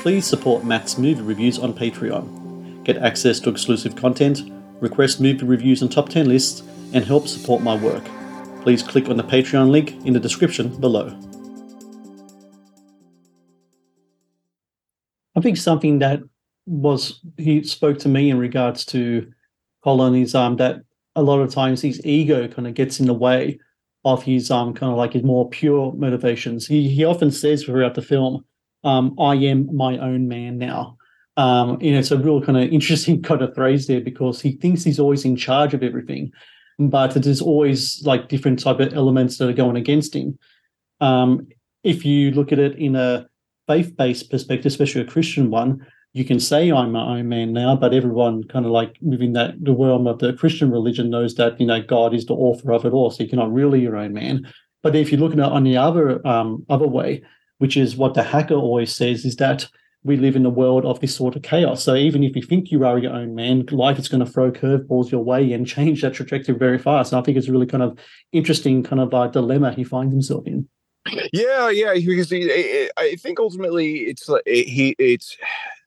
Please 0.00 0.26
support 0.26 0.64
Matt's 0.64 0.98
movie 0.98 1.22
reviews 1.22 1.58
on 1.58 1.72
Patreon. 1.72 2.82
Get 2.84 2.96
access 2.96 3.38
to 3.40 3.50
exclusive 3.50 3.94
content, 3.94 4.42
request 4.80 5.20
movie 5.20 5.44
reviews 5.44 5.82
and 5.82 5.90
top 5.90 6.08
10 6.08 6.28
lists, 6.28 6.62
and 6.92 7.04
help 7.04 7.28
support 7.28 7.62
my 7.62 7.76
work. 7.76 8.04
Please 8.62 8.82
click 8.82 9.08
on 9.08 9.16
the 9.16 9.24
Patreon 9.24 9.70
link 9.70 10.04
in 10.04 10.12
the 10.12 10.20
description 10.20 10.68
below. 10.80 11.16
Think 15.42 15.56
something 15.56 15.98
that 15.98 16.20
was 16.66 17.20
he 17.36 17.62
spoke 17.64 17.98
to 17.98 18.08
me 18.08 18.30
in 18.30 18.38
regards 18.38 18.84
to 18.86 19.30
Colin 19.82 20.14
is 20.14 20.34
um 20.34 20.56
that 20.56 20.80
a 21.16 21.22
lot 21.22 21.40
of 21.40 21.52
times 21.52 21.82
his 21.82 22.00
ego 22.04 22.48
kind 22.48 22.66
of 22.66 22.74
gets 22.74 23.00
in 23.00 23.06
the 23.06 23.14
way 23.14 23.58
of 24.04 24.22
his 24.22 24.50
um 24.50 24.74
kind 24.74 24.90
of 24.90 24.98
like 24.98 25.12
his 25.12 25.22
more 25.22 25.48
pure 25.48 25.92
motivations. 25.94 26.66
He 26.66 26.88
he 26.88 27.04
often 27.04 27.30
says 27.30 27.64
throughout 27.64 27.94
the 27.94 28.02
film, 28.02 28.44
um, 28.84 29.14
I 29.18 29.34
am 29.34 29.74
my 29.74 29.98
own 29.98 30.28
man 30.28 30.58
now. 30.58 30.96
Um, 31.36 31.80
you 31.80 31.92
know, 31.92 31.98
it's 31.98 32.10
a 32.10 32.18
real 32.18 32.42
kind 32.42 32.58
of 32.58 32.70
interesting 32.70 33.22
kind 33.30 33.42
of 33.42 33.54
phrase 33.54 33.86
there 33.86 34.00
because 34.00 34.40
he 34.40 34.52
thinks 34.52 34.84
he's 34.84 35.00
always 35.00 35.24
in 35.24 35.36
charge 35.36 35.74
of 35.74 35.82
everything, 35.82 36.32
but 36.78 37.14
there's 37.14 37.42
always 37.42 38.04
like 38.04 38.28
different 38.28 38.60
type 38.60 38.80
of 38.80 38.92
elements 38.94 39.38
that 39.38 39.48
are 39.48 39.54
going 39.54 39.76
against 39.76 40.14
him. 40.14 40.38
Um, 41.00 41.48
if 41.82 42.04
you 42.04 42.30
look 42.30 42.52
at 42.52 42.58
it 42.58 42.76
in 42.76 42.94
a 42.94 43.26
faith-based 43.66 44.30
perspective, 44.30 44.66
especially 44.66 45.02
a 45.02 45.06
Christian 45.06 45.50
one, 45.50 45.86
you 46.12 46.24
can 46.24 46.38
say 46.38 46.70
I'm 46.70 46.92
my 46.92 47.18
own 47.18 47.28
man 47.28 47.52
now, 47.52 47.74
but 47.74 47.94
everyone 47.94 48.44
kind 48.44 48.66
of 48.66 48.72
like 48.72 48.98
within 49.00 49.32
that 49.32 49.54
the 49.64 49.72
realm 49.72 50.06
of 50.06 50.18
the 50.18 50.34
Christian 50.34 50.70
religion 50.70 51.08
knows 51.08 51.36
that 51.36 51.58
you 51.58 51.66
know 51.66 51.80
God 51.80 52.14
is 52.14 52.26
the 52.26 52.34
author 52.34 52.72
of 52.72 52.84
it 52.84 52.92
all, 52.92 53.10
so 53.10 53.24
you're 53.24 53.36
not 53.36 53.52
really 53.52 53.80
your 53.80 53.96
own 53.96 54.12
man. 54.12 54.46
But 54.82 54.94
if 54.94 55.10
you're 55.10 55.20
looking 55.20 55.40
at 55.40 55.52
on 55.52 55.64
the 55.64 55.78
other 55.78 56.26
um, 56.26 56.66
other 56.68 56.86
way, 56.86 57.22
which 57.58 57.76
is 57.76 57.96
what 57.96 58.14
the 58.14 58.22
hacker 58.22 58.54
always 58.54 58.94
says, 58.94 59.24
is 59.24 59.36
that 59.36 59.68
we 60.04 60.16
live 60.16 60.36
in 60.36 60.44
a 60.44 60.50
world 60.50 60.84
of 60.84 61.00
this 61.00 61.14
sort 61.14 61.36
of 61.36 61.42
chaos. 61.42 61.82
So 61.82 61.94
even 61.94 62.24
if 62.24 62.34
you 62.34 62.42
think 62.42 62.70
you 62.70 62.84
are 62.84 62.98
your 62.98 63.12
own 63.12 63.34
man, 63.34 63.64
life 63.70 63.98
is 63.98 64.08
going 64.08 64.24
to 64.24 64.30
throw 64.30 64.50
curveballs 64.50 65.12
your 65.12 65.24
way 65.24 65.52
and 65.52 65.66
change 65.66 66.02
that 66.02 66.14
trajectory 66.14 66.56
very 66.56 66.78
fast. 66.78 67.12
And 67.12 67.20
I 67.20 67.22
think 67.22 67.38
it's 67.38 67.48
really 67.48 67.66
kind 67.66 67.84
of 67.84 67.96
interesting 68.32 68.82
kind 68.82 69.00
of 69.00 69.14
uh, 69.14 69.28
dilemma 69.28 69.72
he 69.72 69.84
finds 69.84 70.12
himself 70.12 70.46
in. 70.46 70.68
Yeah, 71.32 71.70
yeah, 71.70 71.94
because 71.94 72.30
he, 72.30 72.88
I 72.96 73.16
think 73.16 73.40
ultimately 73.40 74.00
it's 74.00 74.28
like 74.28 74.42
he 74.46 74.94
it's 74.98 75.36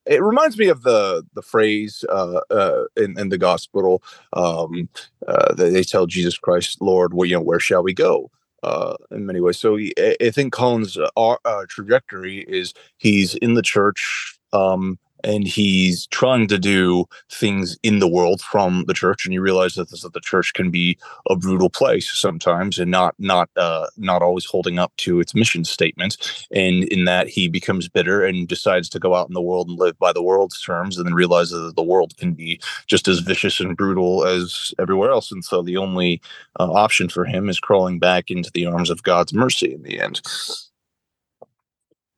it 0.05 0.22
reminds 0.22 0.57
me 0.57 0.67
of 0.67 0.84
the 0.84 1.24
the 1.34 1.41
phrase 1.41 2.03
uh, 2.10 2.41
uh, 2.50 2.84
in, 2.98 3.17
in 3.19 3.29
the 3.29 3.38
gospel 3.38 4.03
um, 4.34 4.89
uh, 5.27 5.53
they 5.53 5.84
tell 5.84 6.05
Jesus 6.05 6.38
Christ, 6.38 6.81
Lord, 6.81 7.13
where 7.13 7.27
you 7.27 7.36
know 7.36 7.41
where 7.41 7.60
shall 7.60 7.84
we 7.84 7.93
go? 7.93 8.29
Uh, 8.63 8.95
in 9.12 9.27
many 9.27 9.39
ways, 9.39 9.60
so 9.60 9.75
he, 9.75 9.93
I 10.00 10.31
think 10.31 10.51
Colin's 10.51 10.98
uh, 10.98 11.10
uh, 11.45 11.65
trajectory 11.69 12.39
is 12.48 12.74
he's 12.98 13.36
in 13.36 13.53
the 13.53 13.62
church, 13.62 14.39
um, 14.53 14.98
and 15.25 15.48
he's 15.48 16.08
trying 16.08 16.48
to 16.48 16.58
do 16.58 17.05
things 17.29 17.77
in 17.84 18.00
the 18.00 18.08
world 18.08 18.41
from 18.41 18.86
the 18.88 18.94
church 18.94 19.25
and 19.25 19.34
you 19.34 19.41
realize 19.41 19.75
that, 19.75 19.89
this, 19.89 20.03
that 20.03 20.13
the 20.13 20.20
church 20.22 20.53
can 20.53 20.70
be 20.70 20.98
a 21.29 21.36
brutal 21.36 21.70
place 21.70 22.17
sometimes 22.17 22.77
and 22.79 22.91
not 22.91 23.15
not 23.17 23.50
uh, 23.58 23.88
not 23.98 24.22
always 24.22 24.46
holding 24.46 24.79
up 24.79 24.96
to 24.98 25.20
its 25.20 25.34
mission 25.34 25.65
statement 25.65 26.46
and 26.51 26.84
in 26.86 27.05
that 27.05 27.27
he 27.27 27.48
becomes 27.48 27.89
bitter 27.89 28.24
and 28.24 28.48
decides 28.48 28.88
to 28.89 29.00
go 29.00 29.15
out 29.15 29.27
in 29.27 29.34
the 29.34 29.41
world 29.41 29.67
and 29.67 29.79
live 29.79 29.98
by 30.00 30.13
the 30.13 30.24
world's 30.24 30.62
terms 30.62 30.98
and 30.98 31.05
then 31.05 31.13
realizes 31.13 31.62
that 31.65 31.75
the 31.75 31.84
world 31.84 32.15
can 32.17 32.34
be 32.34 32.60
just 32.86 33.08
as 33.08 33.20
vicious 33.20 33.60
and 33.60 33.75
brutal 33.75 34.25
as 34.25 34.74
everywhere 34.79 35.12
else. 35.12 35.32
And 35.32 35.44
so 35.44 35.62
the 35.62 35.77
only 35.77 36.22
uh, 36.60 36.72
option 36.72 37.10
for 37.10 37.25
him 37.25 37.50
is 37.50 37.60
crawling 37.60 38.00
back 38.00 38.29
into 38.29 38.51
the 38.53 38.65
arms 38.65 38.89
of 38.89 39.03
god's 39.03 39.34
mercy 39.34 39.74
in 39.74 39.84
the 39.84 40.00
end 40.00 40.22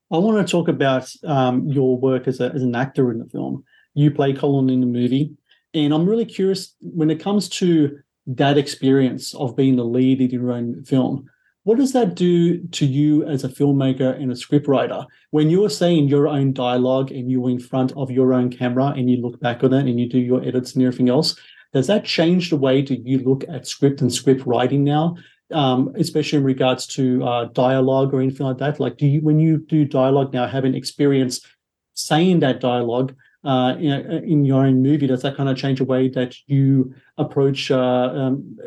I 0.09 0.17
want 0.17 0.45
to 0.45 0.49
talk 0.49 0.67
about 0.67 1.11
um, 1.25 1.67
your 1.67 1.97
work 1.97 2.27
as, 2.27 2.39
a, 2.39 2.51
as 2.53 2.63
an 2.63 2.75
actor 2.75 3.11
in 3.11 3.19
the 3.19 3.25
film. 3.25 3.63
You 3.93 4.11
play 4.11 4.33
Colin 4.33 4.69
in 4.69 4.79
the 4.79 4.85
movie, 4.85 5.31
and 5.73 5.93
I'm 5.93 6.07
really 6.07 6.25
curious 6.25 6.75
when 6.79 7.09
it 7.09 7.19
comes 7.19 7.49
to 7.49 7.99
that 8.27 8.57
experience 8.57 9.33
of 9.35 9.55
being 9.55 9.75
the 9.75 9.83
lead 9.83 10.21
in 10.21 10.29
your 10.29 10.51
own 10.51 10.83
film. 10.85 11.29
What 11.63 11.77
does 11.77 11.91
that 11.93 12.15
do 12.15 12.65
to 12.65 12.85
you 12.85 13.25
as 13.25 13.43
a 13.43 13.49
filmmaker 13.49 14.15
and 14.15 14.31
a 14.31 14.35
scriptwriter 14.35 15.05
when 15.31 15.49
you're 15.49 15.69
saying 15.69 16.07
your 16.07 16.29
own 16.29 16.53
dialogue 16.53 17.11
and 17.11 17.29
you're 17.29 17.49
in 17.49 17.59
front 17.59 17.91
of 17.97 18.09
your 18.09 18.33
own 18.33 18.49
camera 18.49 18.93
and 18.95 19.09
you 19.09 19.17
look 19.17 19.39
back 19.41 19.65
on 19.65 19.73
it 19.73 19.81
and 19.81 19.99
you 19.99 20.07
do 20.07 20.19
your 20.19 20.41
edits 20.43 20.75
and 20.75 20.85
everything 20.85 21.09
else? 21.09 21.37
Does 21.73 21.87
that 21.87 22.05
change 22.05 22.49
the 22.49 22.55
way 22.55 22.81
that 22.81 23.05
you 23.05 23.19
look 23.19 23.43
at 23.49 23.67
script 23.67 23.99
and 23.99 24.13
script 24.13 24.45
writing 24.45 24.85
now? 24.85 25.17
Um, 25.51 25.93
especially 25.95 26.37
in 26.37 26.43
regards 26.43 26.87
to 26.87 27.23
uh, 27.23 27.45
dialogue 27.45 28.13
or 28.13 28.21
anything 28.21 28.45
like 28.45 28.57
that? 28.57 28.79
Like, 28.79 28.97
do 28.97 29.05
you 29.05 29.21
when 29.21 29.39
you 29.39 29.57
do 29.57 29.85
dialogue 29.85 30.33
now, 30.33 30.47
having 30.47 30.75
experience 30.75 31.45
saying 31.93 32.39
that 32.41 32.59
dialogue 32.59 33.15
uh, 33.43 33.75
in, 33.77 34.23
in, 34.23 34.45
your 34.45 34.65
own 34.65 34.83
movie, 34.83 35.07
does 35.07 35.21
that 35.21 35.35
kind 35.35 35.49
of 35.49 35.57
change 35.57 35.79
the 35.79 35.85
way 35.85 36.09
that 36.09 36.35
you 36.47 36.93
approach 37.17 37.71
uh, 37.71 37.77
um, 38.13 38.57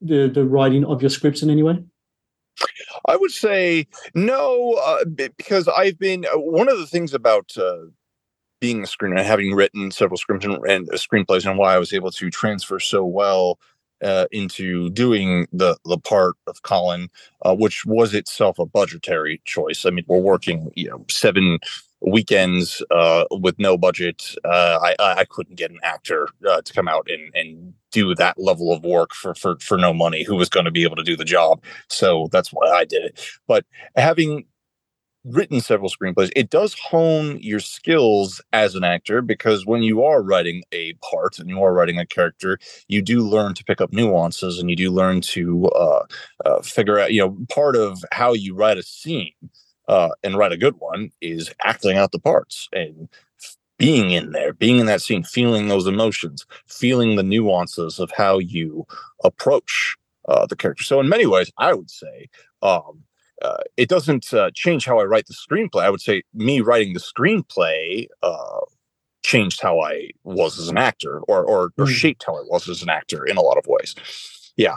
the 0.00 0.28
the 0.28 0.44
writing 0.44 0.84
of 0.84 1.02
your 1.02 1.10
scripts 1.10 1.42
in 1.42 1.50
any 1.50 1.62
way? 1.62 1.82
I 3.08 3.16
would 3.16 3.32
say 3.32 3.88
no, 4.14 4.74
uh, 4.74 5.04
because 5.36 5.68
I've 5.68 5.98
been 5.98 6.24
uh, 6.26 6.38
one 6.38 6.68
of 6.68 6.78
the 6.78 6.86
things 6.86 7.14
about 7.14 7.52
uh, 7.56 7.86
being 8.60 8.82
a 8.82 8.86
screenwriter, 8.86 9.24
having 9.24 9.54
written 9.54 9.90
several 9.90 10.18
scripts 10.18 10.44
and, 10.44 10.56
and 10.66 10.88
screenplays, 10.92 11.48
and 11.48 11.58
why 11.58 11.74
I 11.74 11.78
was 11.78 11.92
able 11.92 12.12
to 12.12 12.30
transfer 12.30 12.78
so 12.78 13.04
well 13.04 13.58
uh, 14.02 14.26
into 14.32 14.90
doing 14.90 15.46
the 15.52 15.76
the 15.84 15.98
part 15.98 16.34
of 16.46 16.62
Colin, 16.62 17.08
uh, 17.44 17.54
which 17.54 17.84
was 17.86 18.14
itself 18.14 18.58
a 18.58 18.66
budgetary 18.66 19.40
choice. 19.44 19.84
I 19.86 19.90
mean, 19.90 20.04
we're 20.08 20.18
working 20.18 20.70
you 20.74 20.88
know 20.90 21.04
seven 21.10 21.58
weekends 22.00 22.82
uh, 22.90 23.24
with 23.30 23.58
no 23.58 23.78
budget. 23.78 24.34
Uh, 24.44 24.78
I 24.82 24.94
I 24.98 25.24
couldn't 25.24 25.56
get 25.56 25.70
an 25.70 25.80
actor 25.82 26.28
uh, 26.48 26.62
to 26.62 26.72
come 26.72 26.88
out 26.88 27.08
and 27.10 27.34
and 27.34 27.74
do 27.92 28.14
that 28.14 28.38
level 28.38 28.72
of 28.72 28.82
work 28.84 29.14
for 29.14 29.34
for 29.34 29.56
for 29.60 29.76
no 29.76 29.92
money 29.92 30.24
who 30.24 30.36
was 30.36 30.48
going 30.48 30.64
to 30.64 30.70
be 30.70 30.82
able 30.82 30.96
to 30.96 31.04
do 31.04 31.16
the 31.16 31.24
job. 31.24 31.62
So 31.88 32.28
that's 32.32 32.52
why 32.52 32.68
I 32.68 32.84
did 32.84 33.04
it. 33.04 33.26
But 33.46 33.64
having 33.96 34.44
written 35.24 35.60
several 35.60 35.90
screenplays, 35.90 36.32
it 36.34 36.50
does 36.50 36.74
hone 36.74 37.38
your 37.40 37.60
skills 37.60 38.40
as 38.52 38.74
an 38.74 38.84
actor 38.84 39.22
because 39.22 39.66
when 39.66 39.82
you 39.82 40.02
are 40.02 40.22
writing 40.22 40.62
a 40.72 40.94
part 40.94 41.38
and 41.38 41.48
you 41.48 41.62
are 41.62 41.72
writing 41.72 41.98
a 41.98 42.06
character, 42.06 42.58
you 42.88 43.02
do 43.02 43.20
learn 43.20 43.54
to 43.54 43.64
pick 43.64 43.80
up 43.80 43.92
nuances 43.92 44.58
and 44.58 44.68
you 44.70 44.76
do 44.76 44.90
learn 44.90 45.20
to 45.20 45.66
uh, 45.68 46.04
uh, 46.44 46.60
figure 46.62 46.98
out, 46.98 47.12
you 47.12 47.20
know, 47.20 47.36
part 47.48 47.76
of 47.76 48.04
how 48.12 48.32
you 48.32 48.54
write 48.54 48.78
a 48.78 48.82
scene 48.82 49.32
uh, 49.88 50.10
and 50.22 50.36
write 50.36 50.52
a 50.52 50.56
good 50.56 50.74
one 50.78 51.10
is 51.20 51.52
acting 51.64 51.96
out 51.96 52.12
the 52.12 52.18
parts 52.18 52.68
and 52.72 53.08
being 53.78 54.10
in 54.10 54.30
there, 54.32 54.52
being 54.52 54.78
in 54.78 54.86
that 54.86 55.02
scene, 55.02 55.24
feeling 55.24 55.68
those 55.68 55.86
emotions, 55.86 56.46
feeling 56.66 57.16
the 57.16 57.22
nuances 57.22 57.98
of 57.98 58.12
how 58.12 58.38
you 58.38 58.86
approach 59.24 59.96
uh, 60.28 60.46
the 60.46 60.54
character. 60.54 60.84
So, 60.84 61.00
in 61.00 61.08
many 61.08 61.26
ways, 61.26 61.50
I 61.58 61.74
would 61.74 61.90
say 61.90 62.28
um, 62.62 63.02
uh, 63.42 63.62
it 63.76 63.88
doesn't 63.88 64.32
uh, 64.32 64.50
change 64.54 64.84
how 64.84 64.98
I 64.98 65.04
write 65.04 65.26
the 65.26 65.34
screenplay. 65.34 65.82
I 65.82 65.90
would 65.90 66.00
say 66.00 66.22
me 66.34 66.60
writing 66.60 66.94
the 66.94 67.00
screenplay 67.00 68.06
uh, 68.22 68.60
changed 69.22 69.60
how 69.60 69.80
I 69.80 70.10
was 70.24 70.58
as 70.58 70.68
an 70.68 70.78
actor, 70.78 71.20
or 71.28 71.44
or, 71.44 71.72
or 71.78 71.86
mm. 71.86 71.88
shaped 71.88 72.24
how 72.26 72.34
I 72.36 72.42
was 72.48 72.68
as 72.68 72.82
an 72.82 72.88
actor 72.88 73.24
in 73.24 73.36
a 73.36 73.42
lot 73.42 73.58
of 73.58 73.64
ways. 73.66 73.94
Yeah. 74.56 74.76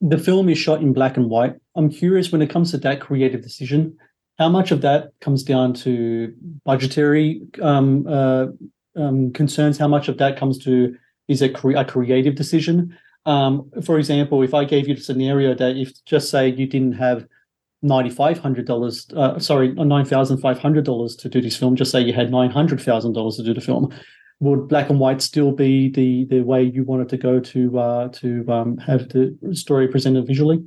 The 0.00 0.18
film 0.18 0.48
is 0.48 0.58
shot 0.58 0.82
in 0.82 0.92
black 0.92 1.16
and 1.16 1.30
white. 1.30 1.54
I'm 1.74 1.90
curious 1.90 2.30
when 2.30 2.42
it 2.42 2.50
comes 2.50 2.70
to 2.72 2.78
that 2.78 3.00
creative 3.00 3.42
decision, 3.42 3.96
how 4.38 4.48
much 4.48 4.70
of 4.70 4.82
that 4.82 5.12
comes 5.20 5.42
down 5.42 5.72
to 5.74 6.32
budgetary 6.64 7.40
um, 7.62 8.06
uh, 8.06 8.46
um, 8.96 9.32
concerns? 9.32 9.78
How 9.78 9.88
much 9.88 10.08
of 10.08 10.18
that 10.18 10.38
comes 10.38 10.58
to 10.64 10.94
is 11.28 11.42
a, 11.42 11.48
cre- 11.48 11.76
a 11.76 11.84
creative 11.84 12.34
decision? 12.34 12.96
Um, 13.26 13.70
for 13.84 13.98
example, 13.98 14.42
if 14.42 14.54
I 14.54 14.64
gave 14.64 14.88
you 14.88 14.94
the 14.94 15.00
scenario 15.00 15.54
that 15.54 15.76
if 15.76 15.92
just 16.04 16.30
say 16.30 16.48
you 16.48 16.66
didn't 16.66 16.92
have 16.92 17.26
ninety 17.82 18.10
five 18.10 18.38
hundred 18.38 18.66
dollars, 18.66 19.06
uh, 19.16 19.38
sorry, 19.38 19.72
nine 19.72 20.04
thousand 20.04 20.38
five 20.38 20.58
hundred 20.58 20.84
dollars 20.84 21.16
to 21.16 21.28
do 21.28 21.40
this 21.40 21.56
film, 21.56 21.76
just 21.76 21.90
say 21.90 22.00
you 22.00 22.12
had 22.12 22.30
nine 22.30 22.50
hundred 22.50 22.80
thousand 22.80 23.12
dollars 23.12 23.36
to 23.36 23.42
do 23.42 23.52
the 23.52 23.60
film, 23.60 23.92
would 24.40 24.68
black 24.68 24.88
and 24.88 25.00
white 25.00 25.20
still 25.20 25.52
be 25.52 25.90
the 25.90 26.24
the 26.26 26.42
way 26.42 26.62
you 26.62 26.84
wanted 26.84 27.08
to 27.08 27.16
go 27.16 27.40
to 27.40 27.78
uh, 27.78 28.08
to 28.08 28.44
um, 28.48 28.78
have 28.78 29.08
the 29.08 29.36
story 29.52 29.88
presented 29.88 30.26
visually? 30.26 30.64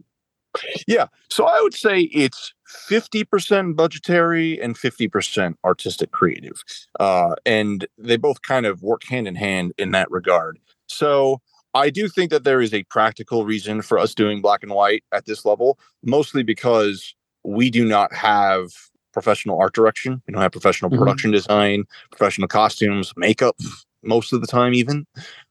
Yeah, 0.88 1.06
so 1.30 1.46
I 1.46 1.62
would 1.62 1.76
say 1.76 2.02
it's 2.02 2.54
50% 2.90 3.76
budgetary 3.76 4.60
and 4.60 4.76
50% 4.76 5.56
artistic 5.64 6.12
creative. 6.12 6.64
Uh, 7.00 7.36
and 7.46 7.86
they 8.00 8.18
both 8.18 8.42
kind 8.42 8.66
of 8.66 8.82
work 8.82 9.04
hand 9.04 9.28
in 9.28 9.36
hand 9.36 9.74
in 9.78 9.92
that 9.92 10.10
regard. 10.10 10.58
So 10.88 11.40
I 11.74 11.90
do 11.90 12.08
think 12.08 12.32
that 12.32 12.44
there 12.44 12.62
is 12.62 12.74
a 12.74 12.84
practical 12.84 13.46
reason 13.46 13.82
for 13.82 14.00
us 14.00 14.16
doing 14.16 14.42
black 14.42 14.64
and 14.64 14.72
white 14.72 15.04
at 15.14 15.26
this 15.26 15.46
level, 15.46 15.80
mostly 16.04 16.44
because 16.44 17.14
we 17.44 17.70
do 17.70 17.86
not 17.86 18.14
have 18.14 18.70
professional 19.14 19.60
art 19.60 19.74
direction. 19.74 20.22
We 20.28 20.34
don't 20.34 20.42
have 20.42 20.52
professional 20.52 20.90
mm-hmm. 20.90 21.00
production 21.00 21.32
design, 21.32 21.84
professional 22.12 22.48
costumes, 22.48 23.14
makeup, 23.18 23.56
most 24.04 24.34
of 24.34 24.42
the 24.42 24.48
time, 24.48 24.74
even. 24.74 25.06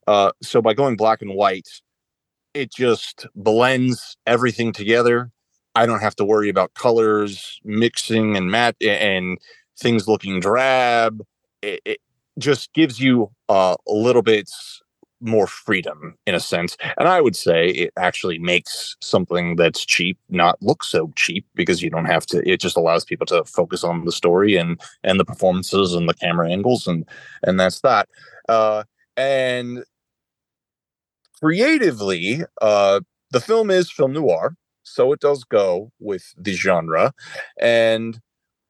Uh, 0.06 0.32
so 0.42 0.60
by 0.60 0.74
going 0.74 0.96
black 0.96 1.22
and 1.22 1.34
white, 1.34 1.68
it 2.54 2.72
just 2.72 3.26
blends 3.34 4.16
everything 4.26 4.72
together. 4.72 5.30
I 5.74 5.86
don't 5.86 6.00
have 6.00 6.16
to 6.16 6.24
worry 6.24 6.48
about 6.48 6.74
colors 6.74 7.60
mixing 7.64 8.36
and 8.36 8.50
mat 8.50 8.74
and 8.80 9.38
things 9.78 10.08
looking 10.08 10.40
drab. 10.40 11.22
It, 11.62 11.80
it 11.84 11.98
just 12.38 12.72
gives 12.72 12.98
you 12.98 13.30
uh, 13.48 13.76
a 13.86 13.92
little 13.92 14.22
bit 14.22 14.50
more 15.20 15.46
freedom 15.46 16.16
in 16.26 16.34
a 16.34 16.40
sense. 16.40 16.76
And 16.96 17.08
I 17.08 17.20
would 17.20 17.36
say 17.36 17.68
it 17.68 17.92
actually 17.96 18.38
makes 18.38 18.96
something 19.00 19.56
that's 19.56 19.84
cheap 19.84 20.18
not 20.28 20.60
look 20.62 20.84
so 20.84 21.12
cheap 21.16 21.46
because 21.54 21.82
you 21.82 21.90
don't 21.90 22.04
have 22.04 22.26
to 22.26 22.48
it 22.48 22.60
just 22.60 22.76
allows 22.76 23.04
people 23.04 23.26
to 23.26 23.44
focus 23.44 23.84
on 23.84 24.04
the 24.04 24.12
story 24.12 24.56
and 24.56 24.80
and 25.02 25.18
the 25.18 25.24
performances 25.24 25.94
and 25.94 26.08
the 26.08 26.14
camera 26.14 26.50
angles 26.50 26.86
and 26.86 27.04
and 27.42 27.58
that's 27.58 27.80
that. 27.80 28.08
Uh 28.48 28.84
and 29.16 29.84
creatively 31.40 32.42
uh 32.60 33.00
the 33.30 33.40
film 33.40 33.70
is 33.70 33.90
film 33.90 34.12
noir, 34.12 34.54
so 34.84 35.12
it 35.12 35.20
does 35.20 35.44
go 35.44 35.92
with 36.00 36.34
the 36.38 36.52
genre 36.52 37.12
and 37.60 38.20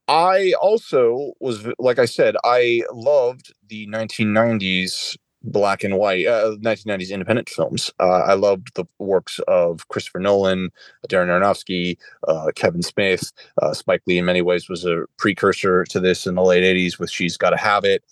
I 0.08 0.54
also 0.60 1.34
was 1.38 1.66
like 1.78 1.98
I 1.98 2.06
said, 2.06 2.34
I 2.42 2.82
loved 2.90 3.52
the 3.68 3.86
1990s 3.88 5.16
black 5.42 5.84
and 5.84 5.96
white 5.96 6.26
uh, 6.26 6.56
1990s 6.60 7.10
independent 7.10 7.48
films. 7.48 7.90
Uh, 8.00 8.22
I 8.26 8.34
loved 8.34 8.74
the 8.74 8.84
works 8.98 9.38
of 9.46 9.86
Christopher 9.88 10.18
Nolan, 10.18 10.70
Darren 11.08 11.28
Aronofsky, 11.28 11.96
uh, 12.26 12.50
Kevin 12.54 12.82
Smith. 12.82 13.32
Uh, 13.62 13.72
Spike 13.72 14.02
Lee, 14.06 14.18
in 14.18 14.24
many 14.24 14.42
ways, 14.42 14.68
was 14.68 14.84
a 14.84 15.04
precursor 15.16 15.84
to 15.84 16.00
this 16.00 16.26
in 16.26 16.34
the 16.34 16.42
late 16.42 16.64
80s 16.64 16.98
with 16.98 17.10
She's 17.10 17.36
Gotta 17.36 17.56
Have 17.56 17.84
It. 17.84 18.02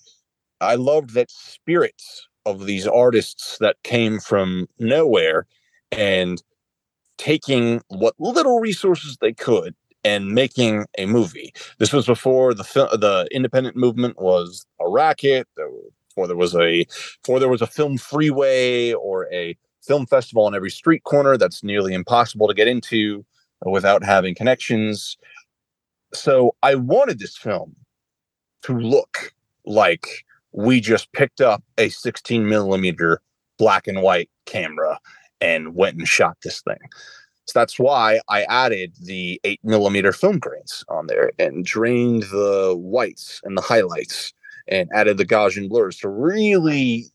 I 0.61 0.77
loved 0.77 1.15
that 1.15 1.31
spirits 1.31 2.29
of 2.47 2.67
these 2.67 2.87
artists 2.87 3.59
that 3.59 3.77
came 3.83 4.21
from 4.21 4.69
nowhere 4.79 5.47
and 5.93 6.43
taking 7.19 7.83
what 7.89 8.15
little 8.19 8.61
resources 8.61 9.17
they 9.21 9.33
could 9.33 9.75
and 10.05 10.29
making 10.29 10.87
a 10.99 11.07
movie. 11.07 11.53
This 11.79 11.93
was 11.93 12.07
before 12.07 12.55
the 12.55 12.63
the 12.63 13.29
independent 13.33 13.77
movement 13.77 14.21
was 14.21 14.65
a 14.81 14.89
racket. 14.89 15.49
There 15.57 15.69
were 15.69 15.91
before 16.17 16.27
there 16.27 16.37
was 16.37 16.55
a 16.55 16.87
before 17.23 17.39
there 17.39 17.49
was 17.49 17.61
a 17.61 17.67
FilmFreeway 17.67 18.95
or 18.95 19.31
a 19.33 19.57
film 19.83 20.07
festival 20.07 20.47
on 20.47 20.55
every 20.55 20.71
street 20.71 21.05
corner 21.05 21.37
that's 21.37 21.63
nearly 21.63 21.93
impossible 21.93 22.49
to 22.49 22.55
get 22.55 22.67
into 22.67 23.25
uh, 23.65 23.71
without 23.71 24.03
having 24.03 24.35
connections. 24.35 25.19
So 26.15 26.57
I 26.63 26.75
wanted 26.75 27.19
this 27.19 27.37
film 27.37 27.77
to 28.63 28.77
look 28.77 29.35
like 29.67 30.25
we 30.53 30.81
just 30.81 31.13
picked 31.13 31.43
up 31.43 31.63
a 31.77 31.91
16 31.91 32.49
millimeter 32.49 33.21
black 33.59 33.87
and 33.87 34.03
white 34.03 34.31
camera 34.47 34.99
and 35.43 35.75
went 35.75 35.99
and 35.99 36.09
shot 36.09 36.39
this 36.43 36.63
thing. 36.63 36.79
So 37.47 37.59
that's 37.59 37.79
why 37.79 38.21
I 38.29 38.45
added 38.45 38.95
the 39.01 39.39
eight 39.45 39.61
millimeter 39.63 40.13
film 40.13 40.39
grains 40.39 40.83
on 40.89 41.09
there 41.09 41.31
and 41.39 41.65
drained 41.65 42.25
the 42.25 42.75
whites 42.77 43.41
and 43.45 43.57
the 43.57 43.63
highlights 43.63 44.33
and 44.69 44.89
added 44.93 45.19
the 45.19 45.27
Gaussian 45.27 45.69
blurs 45.69 45.99
to 45.99 46.09
really 46.09 47.07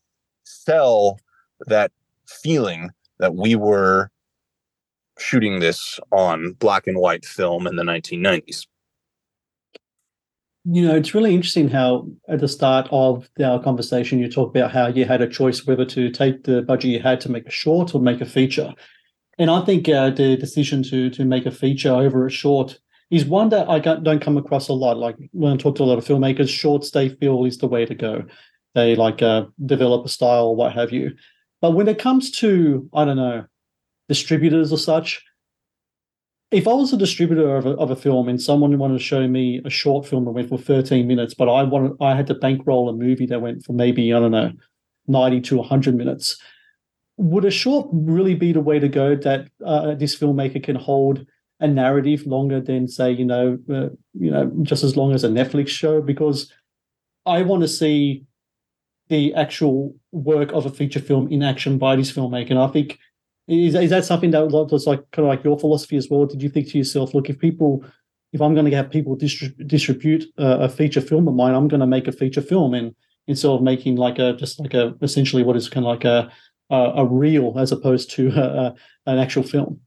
sell 0.44 1.18
that 1.66 1.92
feeling 2.26 2.90
that 3.18 3.34
we 3.34 3.54
were 3.54 4.10
shooting 5.18 5.60
this 5.60 6.00
on 6.10 6.52
black 6.52 6.86
and 6.86 6.98
white 6.98 7.24
film 7.24 7.66
in 7.66 7.76
the 7.76 7.82
1990s. 7.82 8.66
You 10.64 10.86
know, 10.86 10.94
it's 10.94 11.14
really 11.14 11.34
interesting 11.34 11.68
how 11.68 12.08
at 12.28 12.40
the 12.40 12.46
start 12.46 12.86
of 12.92 13.28
our 13.44 13.60
conversation, 13.60 14.20
you 14.20 14.30
talk 14.30 14.50
about 14.50 14.70
how 14.70 14.86
you 14.86 15.04
had 15.04 15.20
a 15.20 15.28
choice 15.28 15.66
whether 15.66 15.84
to 15.86 16.10
take 16.10 16.44
the 16.44 16.62
budget 16.62 16.90
you 16.90 17.00
had 17.00 17.20
to 17.22 17.30
make 17.30 17.46
a 17.46 17.50
short 17.50 17.94
or 17.94 18.00
make 18.00 18.20
a 18.20 18.26
feature. 18.26 18.72
And 19.38 19.50
I 19.50 19.64
think 19.64 19.88
uh, 19.88 20.10
the 20.10 20.36
decision 20.36 20.84
to 20.84 21.10
to 21.10 21.24
make 21.24 21.46
a 21.46 21.50
feature 21.50 21.92
over 21.92 22.26
a 22.26 22.30
short 22.30 22.78
is 23.12 23.26
one 23.26 23.50
that 23.50 23.68
I 23.68 23.78
don't 23.78 24.22
come 24.22 24.38
across 24.38 24.68
a 24.68 24.72
lot. 24.72 24.96
Like 24.96 25.16
when 25.32 25.52
I 25.52 25.56
talk 25.58 25.76
to 25.76 25.82
a 25.82 25.84
lot 25.84 25.98
of 25.98 26.04
filmmakers, 26.04 26.48
shorts 26.48 26.90
they 26.90 27.10
feel 27.10 27.44
is 27.44 27.58
the 27.58 27.68
way 27.68 27.84
to 27.84 27.94
go. 27.94 28.24
They 28.74 28.96
like 28.96 29.20
uh, 29.20 29.44
develop 29.66 30.06
a 30.06 30.08
style, 30.08 30.56
what 30.56 30.72
have 30.72 30.92
you. 30.92 31.12
But 31.60 31.72
when 31.72 31.88
it 31.88 31.98
comes 31.98 32.30
to 32.38 32.88
I 32.94 33.04
don't 33.04 33.18
know 33.18 33.44
distributors 34.08 34.72
or 34.72 34.78
such, 34.78 35.22
if 36.50 36.66
I 36.66 36.72
was 36.72 36.94
a 36.94 36.96
distributor 36.96 37.54
of 37.54 37.66
a, 37.66 37.72
of 37.72 37.90
a 37.90 37.96
film 37.96 38.30
and 38.30 38.40
someone 38.40 38.78
wanted 38.78 38.94
to 38.94 39.04
show 39.04 39.28
me 39.28 39.60
a 39.62 39.70
short 39.70 40.06
film 40.06 40.24
that 40.24 40.30
went 40.30 40.48
for 40.48 40.56
13 40.56 41.06
minutes, 41.06 41.34
but 41.34 41.50
I 41.50 41.64
wanted 41.64 41.92
I 42.00 42.16
had 42.16 42.26
to 42.28 42.34
bankroll 42.34 42.88
a 42.88 42.94
movie 42.94 43.26
that 43.26 43.42
went 43.42 43.62
for 43.62 43.74
maybe 43.74 44.14
I 44.14 44.20
don't 44.20 44.30
know 44.30 44.52
90 45.06 45.42
to 45.42 45.58
100 45.58 45.94
minutes, 45.94 46.40
would 47.18 47.44
a 47.44 47.50
short 47.50 47.88
really 47.92 48.34
be 48.34 48.52
the 48.52 48.60
way 48.62 48.78
to 48.78 48.88
go 48.88 49.16
that 49.16 49.48
uh, 49.62 49.96
this 49.96 50.16
filmmaker 50.16 50.64
can 50.64 50.76
hold 50.76 51.26
a 51.62 51.68
narrative 51.68 52.26
longer 52.26 52.60
than 52.60 52.88
say 52.88 53.10
you 53.10 53.24
know 53.24 53.56
uh, 53.72 53.88
you 54.12 54.30
know 54.30 54.50
just 54.62 54.84
as 54.84 54.96
long 54.96 55.14
as 55.14 55.24
a 55.24 55.28
Netflix 55.28 55.68
show 55.68 56.02
because 56.02 56.52
I 57.24 57.42
want 57.42 57.62
to 57.62 57.68
see 57.68 58.24
the 59.08 59.32
actual 59.34 59.94
work 60.10 60.52
of 60.52 60.66
a 60.66 60.70
feature 60.70 61.00
film 61.00 61.30
in 61.30 61.42
action 61.42 61.78
by 61.78 61.94
this 61.96 62.12
filmmaker. 62.12 62.50
And 62.50 62.58
I 62.58 62.66
think 62.66 62.98
is, 63.46 63.74
is 63.74 63.90
that 63.90 64.04
something 64.04 64.32
that 64.32 64.48
was 64.48 64.86
like 64.86 65.08
kind 65.12 65.26
of 65.26 65.30
like 65.30 65.44
your 65.44 65.58
philosophy 65.58 65.96
as 65.96 66.08
well? 66.10 66.26
Did 66.26 66.42
you 66.42 66.48
think 66.48 66.68
to 66.70 66.78
yourself 66.78 67.14
look 67.14 67.30
if 67.30 67.38
people 67.38 67.84
if 68.32 68.40
I'm 68.40 68.54
going 68.54 68.68
to 68.68 68.76
have 68.76 68.90
people 68.90 69.16
distrib- 69.16 69.66
distribute 69.68 70.24
uh, 70.38 70.58
a 70.60 70.68
feature 70.68 71.00
film 71.00 71.28
of 71.28 71.34
mine 71.34 71.54
I'm 71.54 71.68
going 71.68 71.80
to 71.80 71.86
make 71.86 72.08
a 72.08 72.12
feature 72.12 72.42
film. 72.42 72.74
And 72.74 72.94
instead 73.28 73.50
of 73.50 73.62
making 73.62 73.96
like 73.96 74.18
a 74.18 74.32
just 74.32 74.58
like 74.58 74.74
a 74.74 74.94
essentially 75.00 75.44
what 75.44 75.56
is 75.56 75.68
kind 75.68 75.86
of 75.86 75.90
like 75.90 76.04
a 76.04 76.32
a, 76.70 76.92
a 76.96 77.04
reel 77.06 77.56
as 77.56 77.70
opposed 77.70 78.10
to 78.12 78.30
a, 78.30 78.74
an 79.06 79.18
actual 79.18 79.44
film 79.44 79.80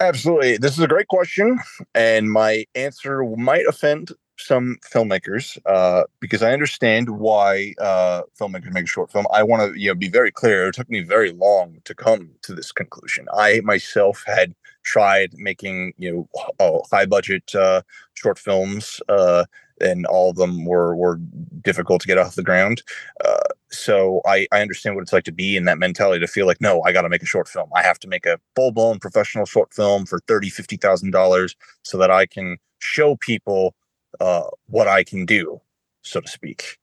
Absolutely. 0.00 0.56
This 0.56 0.72
is 0.72 0.80
a 0.80 0.88
great 0.88 1.08
question. 1.08 1.58
And 1.94 2.30
my 2.32 2.64
answer 2.74 3.22
might 3.36 3.66
offend 3.66 4.12
some 4.38 4.78
filmmakers 4.90 5.58
uh, 5.66 6.04
because 6.20 6.42
I 6.42 6.52
understand 6.54 7.10
why 7.10 7.74
uh, 7.78 8.22
filmmakers 8.40 8.72
make 8.72 8.84
a 8.84 8.88
short 8.88 9.12
film. 9.12 9.26
I 9.30 9.42
want 9.42 9.74
to 9.74 9.78
you 9.78 9.88
know 9.88 9.94
be 9.94 10.08
very 10.08 10.30
clear. 10.32 10.68
It 10.68 10.74
took 10.74 10.88
me 10.88 11.02
very 11.02 11.32
long 11.32 11.76
to 11.84 11.94
come 11.94 12.30
to 12.42 12.54
this 12.54 12.72
conclusion. 12.72 13.26
I 13.36 13.60
myself 13.64 14.24
had 14.26 14.54
tried 14.82 15.32
making 15.34 15.92
you 15.98 16.10
know 16.10 16.28
oh, 16.58 16.82
high 16.90 17.04
budget 17.04 17.54
uh, 17.54 17.82
short 18.14 18.38
films, 18.38 19.00
uh, 19.10 19.44
and 19.80 20.06
all 20.06 20.30
of 20.30 20.36
them 20.36 20.64
were 20.64 20.94
were 20.94 21.16
difficult 21.62 22.00
to 22.02 22.08
get 22.08 22.18
off 22.18 22.34
the 22.34 22.42
ground. 22.42 22.82
Uh, 23.24 23.40
so 23.70 24.20
I, 24.26 24.46
I 24.52 24.60
understand 24.60 24.96
what 24.96 25.02
it's 25.02 25.12
like 25.12 25.24
to 25.24 25.32
be 25.32 25.56
in 25.56 25.64
that 25.64 25.78
mentality 25.78 26.20
to 26.20 26.26
feel 26.26 26.46
like 26.46 26.60
no 26.60 26.82
i 26.82 26.92
got 26.92 27.02
to 27.02 27.08
make 27.08 27.22
a 27.22 27.26
short 27.26 27.48
film 27.48 27.70
i 27.74 27.82
have 27.82 27.98
to 28.00 28.08
make 28.08 28.26
a 28.26 28.38
full-blown 28.56 28.98
professional 28.98 29.46
short 29.46 29.72
film 29.72 30.06
for 30.06 30.20
30 30.26 30.50
50000 30.50 31.10
dollars 31.10 31.56
so 31.84 31.96
that 31.96 32.10
i 32.10 32.26
can 32.26 32.58
show 32.78 33.16
people 33.16 33.74
uh, 34.20 34.44
what 34.66 34.88
i 34.88 35.04
can 35.04 35.24
do 35.24 35.60
so 36.02 36.20
to 36.20 36.28
speak 36.28 36.78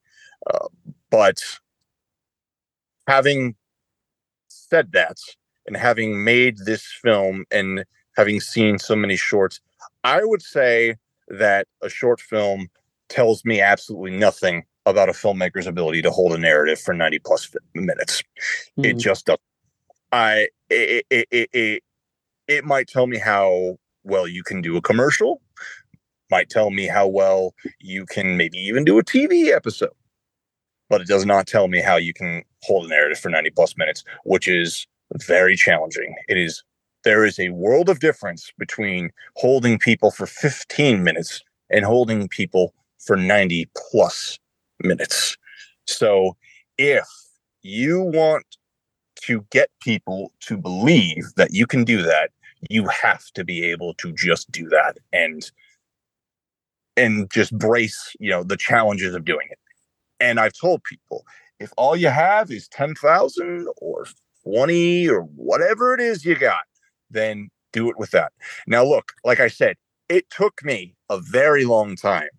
uh, 0.54 0.68
but 1.10 1.42
having 3.08 3.56
said 4.48 4.92
that 4.94 5.18
and 5.66 5.76
having 5.76 6.24
made 6.24 6.58
this 6.60 6.86
film 6.86 7.46
and 7.52 7.84
having 8.16 8.40
seen 8.40 8.80
so 8.80 8.96
many 8.96 9.18
shorts 9.18 9.60
i 10.04 10.24
would 10.24 10.42
say 10.42 10.96
that 11.28 11.68
a 11.82 11.90
short 11.90 12.22
film 12.22 12.70
tells 13.10 13.44
me 13.46 13.62
absolutely 13.62 14.12
nothing 14.18 14.64
about 14.86 15.10
a 15.10 15.14
filmmaker's 15.14 15.68
ability 15.68 16.02
to 16.02 16.12
hold 16.12 16.34
a 16.34 16.38
narrative 16.38 16.80
for 16.80 16.94
90 16.94 17.20
plus 17.20 17.54
minutes. 17.76 18.22
Mm-hmm. 18.78 18.86
It 18.86 18.98
just 18.98 19.26
doesn't. 19.26 19.42
I 20.12 20.48
it, 20.70 21.06
it, 21.10 21.28
it, 21.32 21.50
it, 21.54 21.84
it 22.48 22.66
might 22.66 22.88
tell 22.88 23.08
me 23.08 23.18
how 23.18 23.78
well 24.04 24.28
you 24.28 24.44
can 24.44 24.62
do 24.62 24.78
a 24.78 24.82
commercial, 24.82 25.42
might 26.32 26.50
tell 26.50 26.70
me 26.70 26.88
how 26.88 27.08
well 27.08 27.54
you 27.80 28.06
can 28.06 28.38
maybe 28.38 28.58
even 28.58 28.86
do 28.86 28.98
a 28.98 29.04
TV 29.04 29.54
episode, 29.54 29.92
but 30.90 31.02
it 31.02 31.08
does 31.08 31.26
not 31.26 31.48
tell 31.48 31.68
me 31.68 31.82
how 31.82 31.98
you 31.98 32.14
can 32.14 32.44
hold 32.64 32.86
a 32.86 32.90
narrative 32.90 33.20
for 33.20 33.30
90 33.30 33.50
plus 33.52 33.78
minutes, 33.78 34.04
which 34.24 34.48
is 34.48 34.88
very 35.26 35.56
challenging. 35.56 36.16
It 36.30 36.38
is 36.38 36.64
there 37.04 37.26
is 37.26 37.40
a 37.40 37.50
world 37.50 37.90
of 37.90 38.00
difference 38.00 38.52
between 38.58 39.12
holding 39.36 39.80
people 39.80 40.12
for 40.12 40.26
15 40.26 41.04
minutes 41.04 41.42
and 41.70 41.86
holding 41.86 42.28
people 42.28 42.74
for 43.08 43.16
90 43.16 43.70
plus 43.76 44.38
minutes. 44.84 45.38
So 45.88 46.36
if 46.78 47.08
you 47.64 48.02
want 48.02 48.46
to 49.24 49.46
get 49.50 49.70
people 49.82 50.32
to 50.42 50.58
believe 50.58 51.26
that 51.38 51.54
you 51.54 51.66
can 51.66 51.84
do 51.84 52.02
that, 52.04 52.32
you 52.70 52.88
have 52.88 53.26
to 53.34 53.44
be 53.44 53.64
able 53.64 53.94
to 53.96 54.12
just 54.12 54.52
do 54.52 54.68
that 54.70 54.98
and 55.14 55.50
and 56.96 57.30
just 57.32 57.56
brace, 57.58 58.16
you 58.20 58.30
know, 58.30 58.44
the 58.44 58.58
challenges 58.58 59.14
of 59.14 59.24
doing 59.24 59.48
it. 59.52 59.60
And 60.20 60.40
I've 60.40 60.54
told 60.54 60.84
people, 60.84 61.26
if 61.60 61.72
all 61.78 61.96
you 61.96 62.08
have 62.10 62.50
is 62.50 62.68
10,000 62.70 63.68
or 63.78 64.08
20 64.44 65.08
or 65.08 65.22
whatever 65.22 65.94
it 65.94 66.00
is 66.00 66.26
you 66.26 66.36
got, 66.36 66.64
then 67.12 67.50
do 67.72 67.88
it 67.90 68.00
with 68.00 68.10
that. 68.12 68.32
Now 68.66 68.84
look, 68.84 69.12
like 69.24 69.40
I 69.40 69.48
said, 69.48 69.76
it 70.10 70.28
took 70.32 70.64
me 70.64 70.96
a 71.10 71.20
very 71.20 71.66
long 71.66 71.96
time 71.96 72.30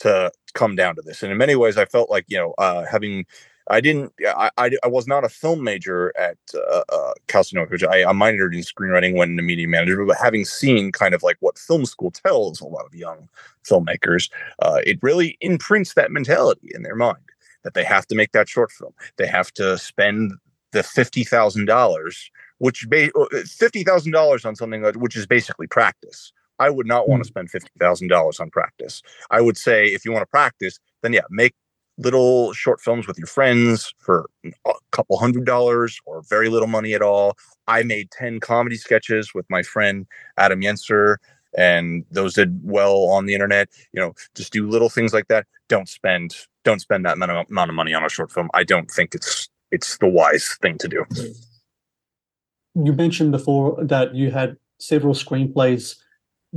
to 0.00 0.30
come 0.54 0.76
down 0.76 0.96
to 0.96 1.02
this. 1.02 1.22
And 1.22 1.30
in 1.30 1.38
many 1.38 1.54
ways, 1.54 1.76
I 1.76 1.84
felt 1.84 2.10
like, 2.10 2.24
you 2.28 2.36
know, 2.36 2.54
uh, 2.58 2.84
having, 2.84 3.24
I 3.68 3.80
didn't, 3.80 4.12
I, 4.26 4.50
I, 4.58 4.70
I, 4.82 4.88
was 4.88 5.06
not 5.06 5.24
a 5.24 5.28
film 5.28 5.62
major 5.62 6.12
at 6.18 6.38
uh, 6.54 6.82
uh, 6.88 7.12
Cal 7.28 7.44
State 7.44 7.56
Northridge. 7.56 7.84
I, 7.84 8.02
I 8.02 8.12
minored 8.12 8.54
in 8.54 8.60
screenwriting 8.60 9.14
when 9.14 9.38
a 9.38 9.42
media 9.42 9.68
manager, 9.68 10.04
but 10.04 10.16
having 10.16 10.44
seen 10.44 10.90
kind 10.90 11.14
of 11.14 11.22
like 11.22 11.36
what 11.40 11.58
film 11.58 11.86
school 11.86 12.10
tells 12.10 12.60
a 12.60 12.66
lot 12.66 12.86
of 12.86 12.94
young 12.94 13.28
filmmakers, 13.64 14.30
uh, 14.60 14.80
it 14.84 14.98
really 15.02 15.36
imprints 15.40 15.94
that 15.94 16.10
mentality 16.10 16.70
in 16.74 16.82
their 16.82 16.96
mind 16.96 17.18
that 17.62 17.74
they 17.74 17.84
have 17.84 18.06
to 18.06 18.14
make 18.14 18.32
that 18.32 18.48
short 18.48 18.72
film. 18.72 18.92
They 19.18 19.26
have 19.26 19.52
to 19.52 19.76
spend 19.76 20.32
the 20.72 20.80
$50,000, 20.80 22.30
which 22.58 22.88
ba- 22.88 23.10
uh, 23.14 23.26
$50,000 23.32 24.46
on 24.46 24.56
something 24.56 24.82
which 24.94 25.16
is 25.16 25.26
basically 25.26 25.66
practice 25.66 26.32
I 26.60 26.70
would 26.70 26.86
not 26.86 27.08
want 27.08 27.24
to 27.24 27.26
hmm. 27.26 27.32
spend 27.32 27.50
fifty 27.50 27.70
thousand 27.80 28.08
dollars 28.08 28.38
on 28.38 28.50
practice. 28.50 29.02
I 29.30 29.40
would 29.40 29.56
say 29.56 29.86
if 29.86 30.04
you 30.04 30.12
want 30.12 30.22
to 30.22 30.30
practice, 30.30 30.78
then 31.02 31.12
yeah, 31.12 31.22
make 31.30 31.54
little 31.98 32.52
short 32.52 32.80
films 32.80 33.06
with 33.06 33.18
your 33.18 33.26
friends 33.26 33.92
for 33.98 34.30
a 34.66 34.72
couple 34.90 35.18
hundred 35.18 35.44
dollars 35.44 35.98
or 36.06 36.22
very 36.22 36.48
little 36.48 36.68
money 36.68 36.94
at 36.94 37.02
all. 37.02 37.36
I 37.66 37.82
made 37.82 38.10
10 38.10 38.40
comedy 38.40 38.76
sketches 38.76 39.34
with 39.34 39.44
my 39.50 39.62
friend 39.62 40.06
Adam 40.38 40.62
Yenser, 40.62 41.16
and 41.56 42.04
those 42.10 42.34
did 42.34 42.58
well 42.62 43.04
on 43.10 43.26
the 43.26 43.34
internet. 43.34 43.68
You 43.92 44.00
know, 44.00 44.14
just 44.34 44.52
do 44.52 44.68
little 44.68 44.88
things 44.88 45.12
like 45.12 45.28
that. 45.28 45.46
Don't 45.68 45.88
spend 45.88 46.36
don't 46.64 46.80
spend 46.80 47.06
that 47.06 47.16
amount 47.16 47.70
of 47.70 47.74
money 47.74 47.94
on 47.94 48.04
a 48.04 48.08
short 48.08 48.30
film. 48.30 48.50
I 48.54 48.64
don't 48.64 48.90
think 48.90 49.14
it's 49.14 49.48
it's 49.70 49.98
the 49.98 50.08
wise 50.08 50.56
thing 50.60 50.78
to 50.78 50.88
do. 50.88 51.04
You 52.74 52.92
mentioned 52.92 53.32
before 53.32 53.82
that 53.84 54.14
you 54.14 54.30
had 54.30 54.56
several 54.78 55.14
screenplays 55.14 55.96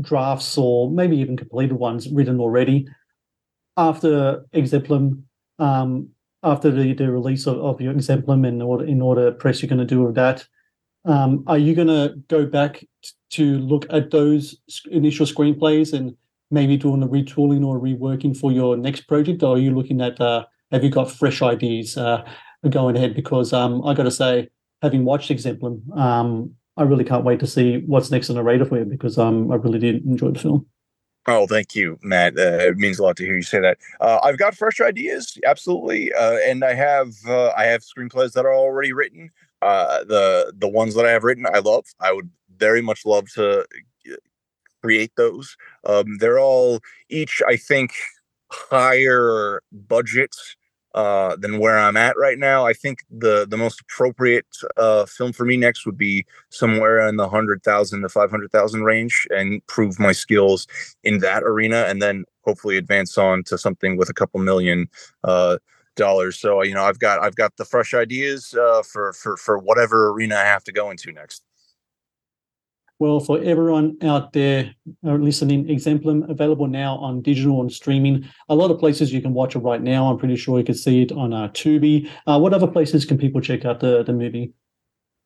drafts 0.01 0.57
or 0.57 0.89
maybe 0.89 1.17
even 1.17 1.37
completed 1.37 1.73
ones 1.73 2.09
written 2.09 2.39
already 2.39 2.87
after 3.77 4.45
Exemplum, 4.53 5.23
um, 5.59 6.09
after 6.43 6.71
the, 6.71 6.93
the 6.93 7.11
release 7.11 7.47
of, 7.47 7.57
of 7.57 7.81
your 7.81 7.93
Exemplum 7.93 8.45
in 8.45 8.61
order 8.61 8.85
in 8.85 9.01
order 9.01 9.31
press 9.31 9.61
you're 9.61 9.69
going 9.69 9.79
to 9.79 9.85
do 9.85 10.03
with 10.03 10.15
that. 10.15 10.45
Um, 11.05 11.43
are 11.47 11.57
you 11.57 11.75
going 11.75 11.87
to 11.87 12.15
go 12.29 12.45
back 12.45 12.79
t- 12.79 13.11
to 13.31 13.57
look 13.59 13.85
at 13.89 14.11
those 14.11 14.57
initial 14.89 15.25
screenplays 15.25 15.91
and 15.91 16.15
maybe 16.49 16.77
doing 16.77 17.03
a 17.03 17.07
retooling 17.07 17.65
or 17.65 17.79
reworking 17.79 18.37
for 18.37 18.51
your 18.51 18.77
next 18.77 19.01
project, 19.01 19.43
or 19.43 19.55
are 19.55 19.59
you 19.59 19.75
looking 19.75 20.01
at 20.01 20.19
uh, 20.21 20.45
have 20.71 20.83
you 20.83 20.89
got 20.89 21.11
fresh 21.11 21.41
ideas 21.41 21.97
uh, 21.97 22.23
going 22.69 22.95
ahead? 22.95 23.15
Because 23.15 23.53
um, 23.53 23.85
I 23.85 23.93
got 23.93 24.03
to 24.03 24.11
say, 24.11 24.49
having 24.81 25.03
watched 25.03 25.29
Exemplum, 25.29 25.81
um, 25.97 26.55
I 26.77 26.83
really 26.83 27.03
can't 27.03 27.23
wait 27.23 27.39
to 27.39 27.47
see 27.47 27.83
what's 27.85 28.11
next 28.11 28.29
on 28.29 28.35
the 28.35 28.43
radar 28.43 28.67
for 28.67 28.79
you 28.79 28.85
because 28.85 29.17
um, 29.17 29.51
I 29.51 29.55
really 29.55 29.79
did 29.79 30.05
enjoy 30.05 30.31
the 30.31 30.39
film. 30.39 30.65
Oh, 31.25 31.47
thank 31.47 31.73
you, 31.73 31.97
Matt. 32.01 32.37
Uh, 32.37 32.57
it 32.59 32.77
means 32.77 32.99
a 32.99 33.03
lot 33.03 33.15
to 33.17 33.25
hear 33.25 33.35
you 33.35 33.43
say 33.43 33.61
that. 33.61 33.77
Uh, 34.01 34.19
I've 34.23 34.37
got 34.37 34.55
fresh 34.55 34.81
ideas, 34.81 35.37
absolutely, 35.45 36.11
uh, 36.13 36.37
and 36.45 36.65
I 36.65 36.73
have 36.73 37.13
uh, 37.25 37.51
I 37.55 37.65
have 37.65 37.81
screenplays 37.81 38.33
that 38.33 38.45
are 38.45 38.53
already 38.53 38.91
written. 38.91 39.31
Uh, 39.61 40.03
the 40.03 40.53
the 40.57 40.67
ones 40.67 40.95
that 40.95 41.05
I 41.05 41.11
have 41.11 41.23
written, 41.23 41.45
I 41.51 41.59
love. 41.59 41.85
I 42.01 42.11
would 42.11 42.29
very 42.57 42.81
much 42.81 43.05
love 43.05 43.29
to 43.35 43.61
uh, 43.61 44.15
create 44.81 45.13
those. 45.15 45.55
Um, 45.85 46.17
they're 46.17 46.39
all 46.39 46.81
each, 47.09 47.41
I 47.47 47.55
think, 47.55 47.93
higher 48.51 49.61
budget 49.71 50.35
uh, 50.93 51.35
than 51.35 51.59
where 51.59 51.77
I'm 51.77 51.97
at 51.97 52.17
right 52.17 52.37
now. 52.37 52.65
I 52.65 52.73
think 52.73 53.03
the 53.09 53.45
the 53.47 53.57
most 53.57 53.81
appropriate 53.81 54.45
uh, 54.77 55.05
film 55.05 55.33
for 55.33 55.45
me 55.45 55.57
next 55.57 55.85
would 55.85 55.97
be 55.97 56.25
somewhere 56.49 57.07
in 57.07 57.17
the 57.17 57.27
hundred 57.27 57.63
thousand 57.63 58.01
to 58.01 58.09
five 58.09 58.29
hundred 58.29 58.51
thousand 58.51 58.83
range, 58.83 59.27
and 59.31 59.65
prove 59.67 59.99
my 59.99 60.11
skills 60.11 60.67
in 61.03 61.19
that 61.19 61.43
arena, 61.43 61.85
and 61.87 62.01
then 62.01 62.25
hopefully 62.41 62.77
advance 62.77 63.17
on 63.17 63.43
to 63.45 63.57
something 63.57 63.97
with 63.97 64.09
a 64.09 64.13
couple 64.13 64.39
million 64.39 64.87
uh, 65.23 65.57
dollars. 65.95 66.39
So 66.39 66.63
you 66.63 66.73
know, 66.73 66.83
I've 66.83 66.99
got 66.99 67.21
I've 67.23 67.35
got 67.35 67.55
the 67.57 67.65
fresh 67.65 67.93
ideas 67.93 68.53
uh, 68.53 68.83
for 68.83 69.13
for 69.13 69.37
for 69.37 69.57
whatever 69.57 70.09
arena 70.09 70.35
I 70.35 70.43
have 70.43 70.63
to 70.65 70.71
go 70.71 70.91
into 70.91 71.11
next. 71.11 71.43
Well, 72.99 73.19
for 73.19 73.39
everyone 73.43 73.97
out 74.01 74.33
there 74.33 74.73
uh, 75.05 75.15
listening, 75.15 75.69
Exemplum 75.69 76.29
available 76.29 76.67
now 76.67 76.97
on 76.97 77.21
digital 77.21 77.59
and 77.61 77.71
streaming. 77.71 78.25
A 78.49 78.55
lot 78.55 78.71
of 78.71 78.79
places 78.79 79.11
you 79.11 79.21
can 79.21 79.33
watch 79.33 79.55
it 79.55 79.59
right 79.59 79.81
now. 79.81 80.09
I'm 80.09 80.17
pretty 80.17 80.35
sure 80.35 80.57
you 80.59 80.63
can 80.63 80.75
see 80.75 81.01
it 81.01 81.11
on 81.11 81.33
uh, 81.33 81.49
Tubi. 81.49 82.09
Uh, 82.27 82.39
what 82.39 82.53
other 82.53 82.67
places 82.67 83.03
can 83.03 83.17
people 83.17 83.41
check 83.41 83.65
out 83.65 83.79
the, 83.79 84.03
the 84.03 84.13
movie? 84.13 84.53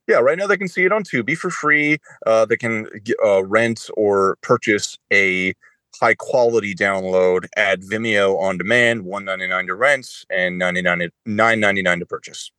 Yeah, 0.06 0.16
right 0.16 0.38
now 0.38 0.46
they 0.46 0.56
can 0.56 0.68
see 0.68 0.84
it 0.84 0.92
on 0.92 1.04
Tubi 1.04 1.36
for 1.36 1.50
free. 1.50 1.98
Uh, 2.26 2.46
they 2.46 2.56
can 2.56 2.88
uh, 3.22 3.44
rent 3.44 3.90
or 3.96 4.38
purchase 4.40 4.96
a 5.12 5.52
high 6.00 6.14
quality 6.14 6.74
download 6.74 7.46
at 7.56 7.80
Vimeo 7.80 8.40
on 8.40 8.56
demand, 8.56 9.02
one 9.02 9.26
ninety 9.26 9.46
nine 9.46 9.66
to 9.66 9.74
rent 9.74 10.08
and 10.30 10.58
ninety 10.58 10.80
nine 10.80 11.10
nine 11.26 11.60
ninety 11.60 11.82
nine 11.82 11.98
to 11.98 12.06
purchase 12.06 12.50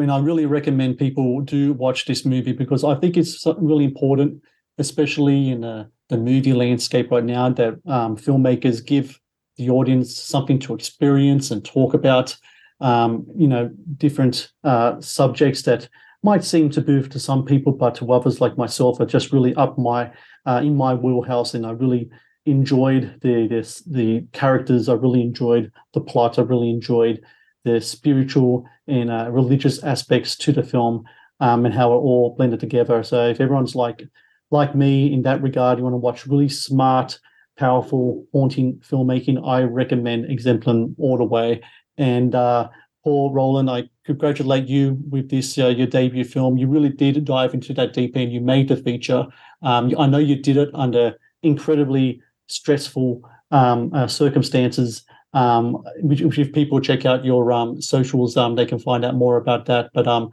when 0.00 0.08
I 0.08 0.18
really 0.18 0.46
recommend 0.46 0.96
people 0.96 1.42
do 1.42 1.74
watch 1.74 2.06
this 2.06 2.24
movie 2.24 2.54
because 2.54 2.84
I 2.84 2.94
think 2.94 3.18
it's 3.18 3.44
really 3.58 3.84
important, 3.84 4.42
especially 4.78 5.50
in 5.50 5.62
uh, 5.62 5.88
the 6.08 6.16
movie 6.16 6.54
landscape 6.54 7.10
right 7.10 7.22
now, 7.22 7.50
that 7.50 7.74
um, 7.86 8.16
filmmakers 8.16 8.82
give 8.82 9.20
the 9.58 9.68
audience 9.68 10.16
something 10.16 10.58
to 10.60 10.74
experience 10.74 11.50
and 11.50 11.62
talk 11.62 11.92
about. 11.92 12.34
Um, 12.80 13.26
you 13.36 13.46
know, 13.46 13.68
different 13.98 14.50
uh, 14.64 14.98
subjects 15.02 15.60
that 15.64 15.86
might 16.22 16.44
seem 16.44 16.70
taboo 16.70 17.02
to 17.02 17.18
some 17.18 17.44
people, 17.44 17.72
but 17.72 17.94
to 17.96 18.10
others 18.10 18.40
like 18.40 18.56
myself 18.56 19.00
are 19.00 19.04
just 19.16 19.32
really 19.32 19.54
up 19.56 19.76
my 19.76 20.10
uh, 20.46 20.62
in 20.64 20.78
my 20.78 20.94
wheelhouse, 20.94 21.52
and 21.52 21.66
I 21.66 21.72
really 21.72 22.08
enjoyed 22.46 23.20
the 23.20 23.48
this 23.48 23.82
the 23.82 24.26
characters. 24.32 24.88
I 24.88 24.94
really 24.94 25.20
enjoyed 25.20 25.70
the 25.92 26.00
plot. 26.00 26.38
I 26.38 26.42
really 26.42 26.70
enjoyed 26.70 27.20
the 27.64 27.80
spiritual 27.80 28.66
and 28.86 29.10
uh, 29.10 29.28
religious 29.30 29.82
aspects 29.82 30.36
to 30.36 30.52
the 30.52 30.62
film 30.62 31.04
um, 31.40 31.64
and 31.64 31.74
how 31.74 31.92
it 31.92 31.96
all 31.96 32.34
blended 32.36 32.60
together. 32.60 33.02
So 33.02 33.28
if 33.28 33.40
everyone's 33.40 33.74
like 33.74 34.02
like 34.50 34.74
me 34.74 35.12
in 35.12 35.22
that 35.22 35.42
regard, 35.42 35.78
you 35.78 35.84
want 35.84 35.94
to 35.94 35.98
watch 35.98 36.26
really 36.26 36.48
smart, 36.48 37.18
powerful, 37.56 38.26
haunting 38.32 38.78
filmmaking, 38.78 39.46
I 39.46 39.62
recommend 39.62 40.24
Exemplum 40.24 40.94
all 40.98 41.16
the 41.16 41.24
way. 41.24 41.62
And 41.96 42.34
uh, 42.34 42.68
Paul 43.04 43.32
Roland, 43.32 43.70
I 43.70 43.88
congratulate 44.04 44.66
you 44.66 44.98
with 45.08 45.30
this 45.30 45.56
uh, 45.56 45.68
your 45.68 45.86
debut 45.86 46.24
film. 46.24 46.58
You 46.58 46.66
really 46.66 46.88
did 46.88 47.24
dive 47.24 47.54
into 47.54 47.72
that 47.74 47.92
deep 47.92 48.16
end. 48.16 48.32
You 48.32 48.40
made 48.40 48.68
the 48.68 48.76
feature. 48.76 49.26
Um, 49.62 49.94
I 49.98 50.06
know 50.06 50.18
you 50.18 50.36
did 50.36 50.56
it 50.56 50.70
under 50.74 51.14
incredibly 51.42 52.20
stressful 52.48 53.22
um, 53.52 53.92
uh, 53.94 54.06
circumstances 54.06 55.04
um, 55.32 55.84
which, 55.98 56.20
which, 56.22 56.38
if 56.38 56.52
people 56.52 56.80
check 56.80 57.06
out 57.06 57.24
your 57.24 57.52
um, 57.52 57.80
socials, 57.80 58.36
um, 58.36 58.56
they 58.56 58.66
can 58.66 58.78
find 58.78 59.04
out 59.04 59.14
more 59.14 59.36
about 59.36 59.66
that. 59.66 59.90
But 59.94 60.08
um, 60.08 60.30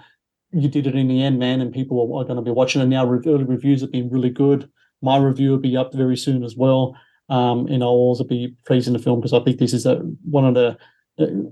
you 0.51 0.67
did 0.67 0.87
it 0.87 0.95
in 0.95 1.07
the 1.07 1.21
end, 1.23 1.39
man, 1.39 1.61
and 1.61 1.73
people 1.73 1.99
are, 1.99 2.21
are 2.21 2.25
going 2.25 2.37
to 2.37 2.41
be 2.41 2.51
watching 2.51 2.81
it 2.81 2.87
now. 2.87 3.07
Early 3.07 3.43
reviews 3.43 3.81
have 3.81 3.91
been 3.91 4.09
really 4.09 4.29
good. 4.29 4.69
My 5.01 5.17
review 5.17 5.51
will 5.51 5.57
be 5.59 5.77
up 5.77 5.93
very 5.93 6.17
soon 6.17 6.43
as 6.43 6.55
well. 6.55 6.95
Um, 7.29 7.67
and 7.67 7.83
I'll 7.83 7.89
also 7.89 8.23
be 8.23 8.55
praising 8.65 8.93
the 8.93 8.99
film 8.99 9.19
because 9.19 9.33
I 9.33 9.41
think 9.41 9.59
this 9.59 9.73
is 9.73 9.85
a, 9.85 9.95
one 10.23 10.45
of 10.45 10.53
the 10.55 10.77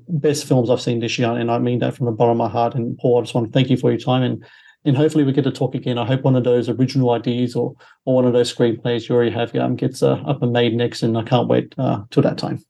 best 0.07 0.45
films 0.45 0.69
I've 0.69 0.81
seen 0.81 0.99
this 0.99 1.17
year, 1.17 1.31
and 1.31 1.51
I 1.51 1.57
mean 1.57 1.79
that 1.79 1.95
from 1.95 2.05
the 2.05 2.11
bottom 2.11 2.31
of 2.31 2.37
my 2.37 2.49
heart. 2.49 2.75
And 2.75 2.97
Paul, 2.97 3.19
I 3.19 3.21
just 3.21 3.33
want 3.33 3.47
to 3.47 3.53
thank 3.53 3.69
you 3.69 3.77
for 3.77 3.91
your 3.91 3.99
time, 3.99 4.23
and 4.23 4.45
and 4.85 4.95
hopefully 4.95 5.23
we 5.23 5.33
get 5.33 5.43
to 5.45 5.51
talk 5.51 5.73
again. 5.73 5.97
I 5.97 6.05
hope 6.05 6.21
one 6.21 6.35
of 6.35 6.43
those 6.43 6.69
original 6.69 7.11
ideas 7.11 7.55
or 7.55 7.75
or 8.05 8.15
one 8.15 8.25
of 8.25 8.33
those 8.33 8.53
screenplays 8.53 9.09
you 9.09 9.15
already 9.15 9.31
have 9.31 9.55
um, 9.55 9.75
gets 9.75 10.03
uh, 10.03 10.13
up 10.25 10.41
and 10.43 10.53
made 10.53 10.73
next, 10.73 11.03
and 11.03 11.17
I 11.17 11.23
can't 11.23 11.47
wait 11.47 11.73
uh, 11.77 12.03
till 12.11 12.23
that 12.23 12.37
time. 12.37 12.63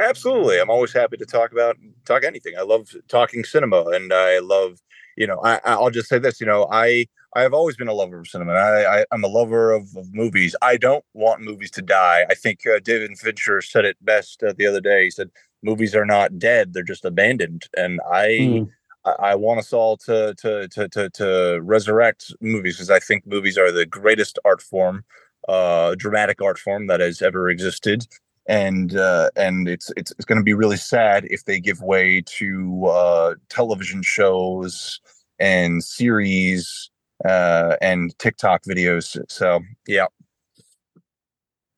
Absolutely. 0.00 0.58
I'm 0.58 0.70
always 0.70 0.92
happy 0.92 1.16
to 1.18 1.26
talk 1.26 1.52
about 1.52 1.76
talk 2.06 2.24
anything. 2.24 2.54
I 2.58 2.62
love 2.62 2.88
talking 3.08 3.44
cinema 3.44 3.84
and 3.88 4.12
I 4.12 4.38
love, 4.38 4.78
you 5.16 5.26
know, 5.26 5.40
I, 5.44 5.60
I'll 5.64 5.90
just 5.90 6.08
say 6.08 6.18
this, 6.18 6.40
you 6.40 6.46
know, 6.46 6.66
I 6.70 7.06
I 7.36 7.42
have 7.42 7.54
always 7.54 7.76
been 7.76 7.88
a 7.88 7.92
lover 7.92 8.18
of 8.18 8.26
cinema. 8.26 8.52
I, 8.54 9.00
I 9.00 9.04
am 9.12 9.22
a 9.22 9.28
lover 9.28 9.72
of, 9.72 9.94
of, 9.96 10.12
movies. 10.12 10.56
I 10.62 10.76
don't 10.76 11.04
want 11.14 11.42
movies 11.42 11.70
to 11.72 11.82
die. 11.82 12.24
I 12.28 12.34
think 12.34 12.66
uh, 12.66 12.80
David 12.82 13.16
Fincher 13.18 13.60
said 13.60 13.84
it 13.84 13.96
best 14.00 14.42
uh, 14.42 14.52
the 14.56 14.66
other 14.66 14.80
day. 14.80 15.04
He 15.04 15.10
said 15.10 15.30
movies 15.62 15.94
are 15.94 16.06
not 16.06 16.40
dead; 16.40 16.72
they're 16.72 16.82
just 16.82 17.04
abandoned. 17.04 17.68
And 17.76 18.00
I, 18.10 18.26
mm. 18.26 18.68
I, 19.04 19.10
I, 19.10 19.34
want 19.36 19.60
us 19.60 19.72
all 19.72 19.96
to 19.98 20.34
to 20.38 20.66
to 20.68 20.88
to, 20.88 21.10
to 21.10 21.60
resurrect 21.62 22.34
movies 22.40 22.76
because 22.76 22.90
I 22.90 22.98
think 22.98 23.24
movies 23.28 23.56
are 23.56 23.70
the 23.70 23.86
greatest 23.86 24.40
art 24.44 24.60
form, 24.60 25.04
uh, 25.48 25.94
dramatic 25.96 26.42
art 26.42 26.58
form 26.58 26.88
that 26.88 26.98
has 26.98 27.22
ever 27.22 27.48
existed 27.48 28.08
and 28.50 28.96
uh, 28.96 29.30
and 29.36 29.68
it's 29.68 29.92
it's, 29.96 30.10
it's 30.12 30.24
going 30.24 30.38
to 30.38 30.44
be 30.44 30.54
really 30.54 30.76
sad 30.76 31.24
if 31.30 31.44
they 31.44 31.60
give 31.60 31.80
way 31.80 32.22
to 32.26 32.86
uh, 32.86 33.34
television 33.48 34.02
shows 34.02 35.00
and 35.38 35.84
series 35.84 36.90
uh, 37.24 37.76
and 37.80 38.18
TikTok 38.18 38.64
videos. 38.64 39.16
So 39.30 39.60
yeah, 39.86 40.06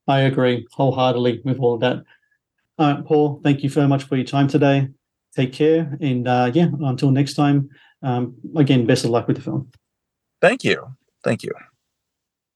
I 0.08 0.20
agree 0.20 0.66
wholeheartedly 0.72 1.42
with 1.44 1.58
all 1.58 1.74
of 1.74 1.80
that. 1.80 2.04
All 2.78 2.94
right, 2.94 3.04
Paul, 3.04 3.40
thank 3.44 3.62
you 3.62 3.68
very 3.68 3.87
much 3.87 4.04
for 4.04 4.16
your 4.16 4.24
time 4.24 4.48
today. 4.48 4.88
Take 5.37 5.52
care, 5.52 5.96
and 6.00 6.26
uh, 6.26 6.50
yeah, 6.52 6.68
until 6.80 7.11
next 7.11 7.35
time. 7.35 7.68
Um, 8.02 8.35
again, 8.56 8.85
best 8.87 9.04
of 9.04 9.11
luck 9.11 9.28
with 9.28 9.37
the 9.37 9.42
film. 9.42 9.70
Thank 10.40 10.64
you. 10.64 10.96
Thank 11.22 11.44
you. 11.44 11.52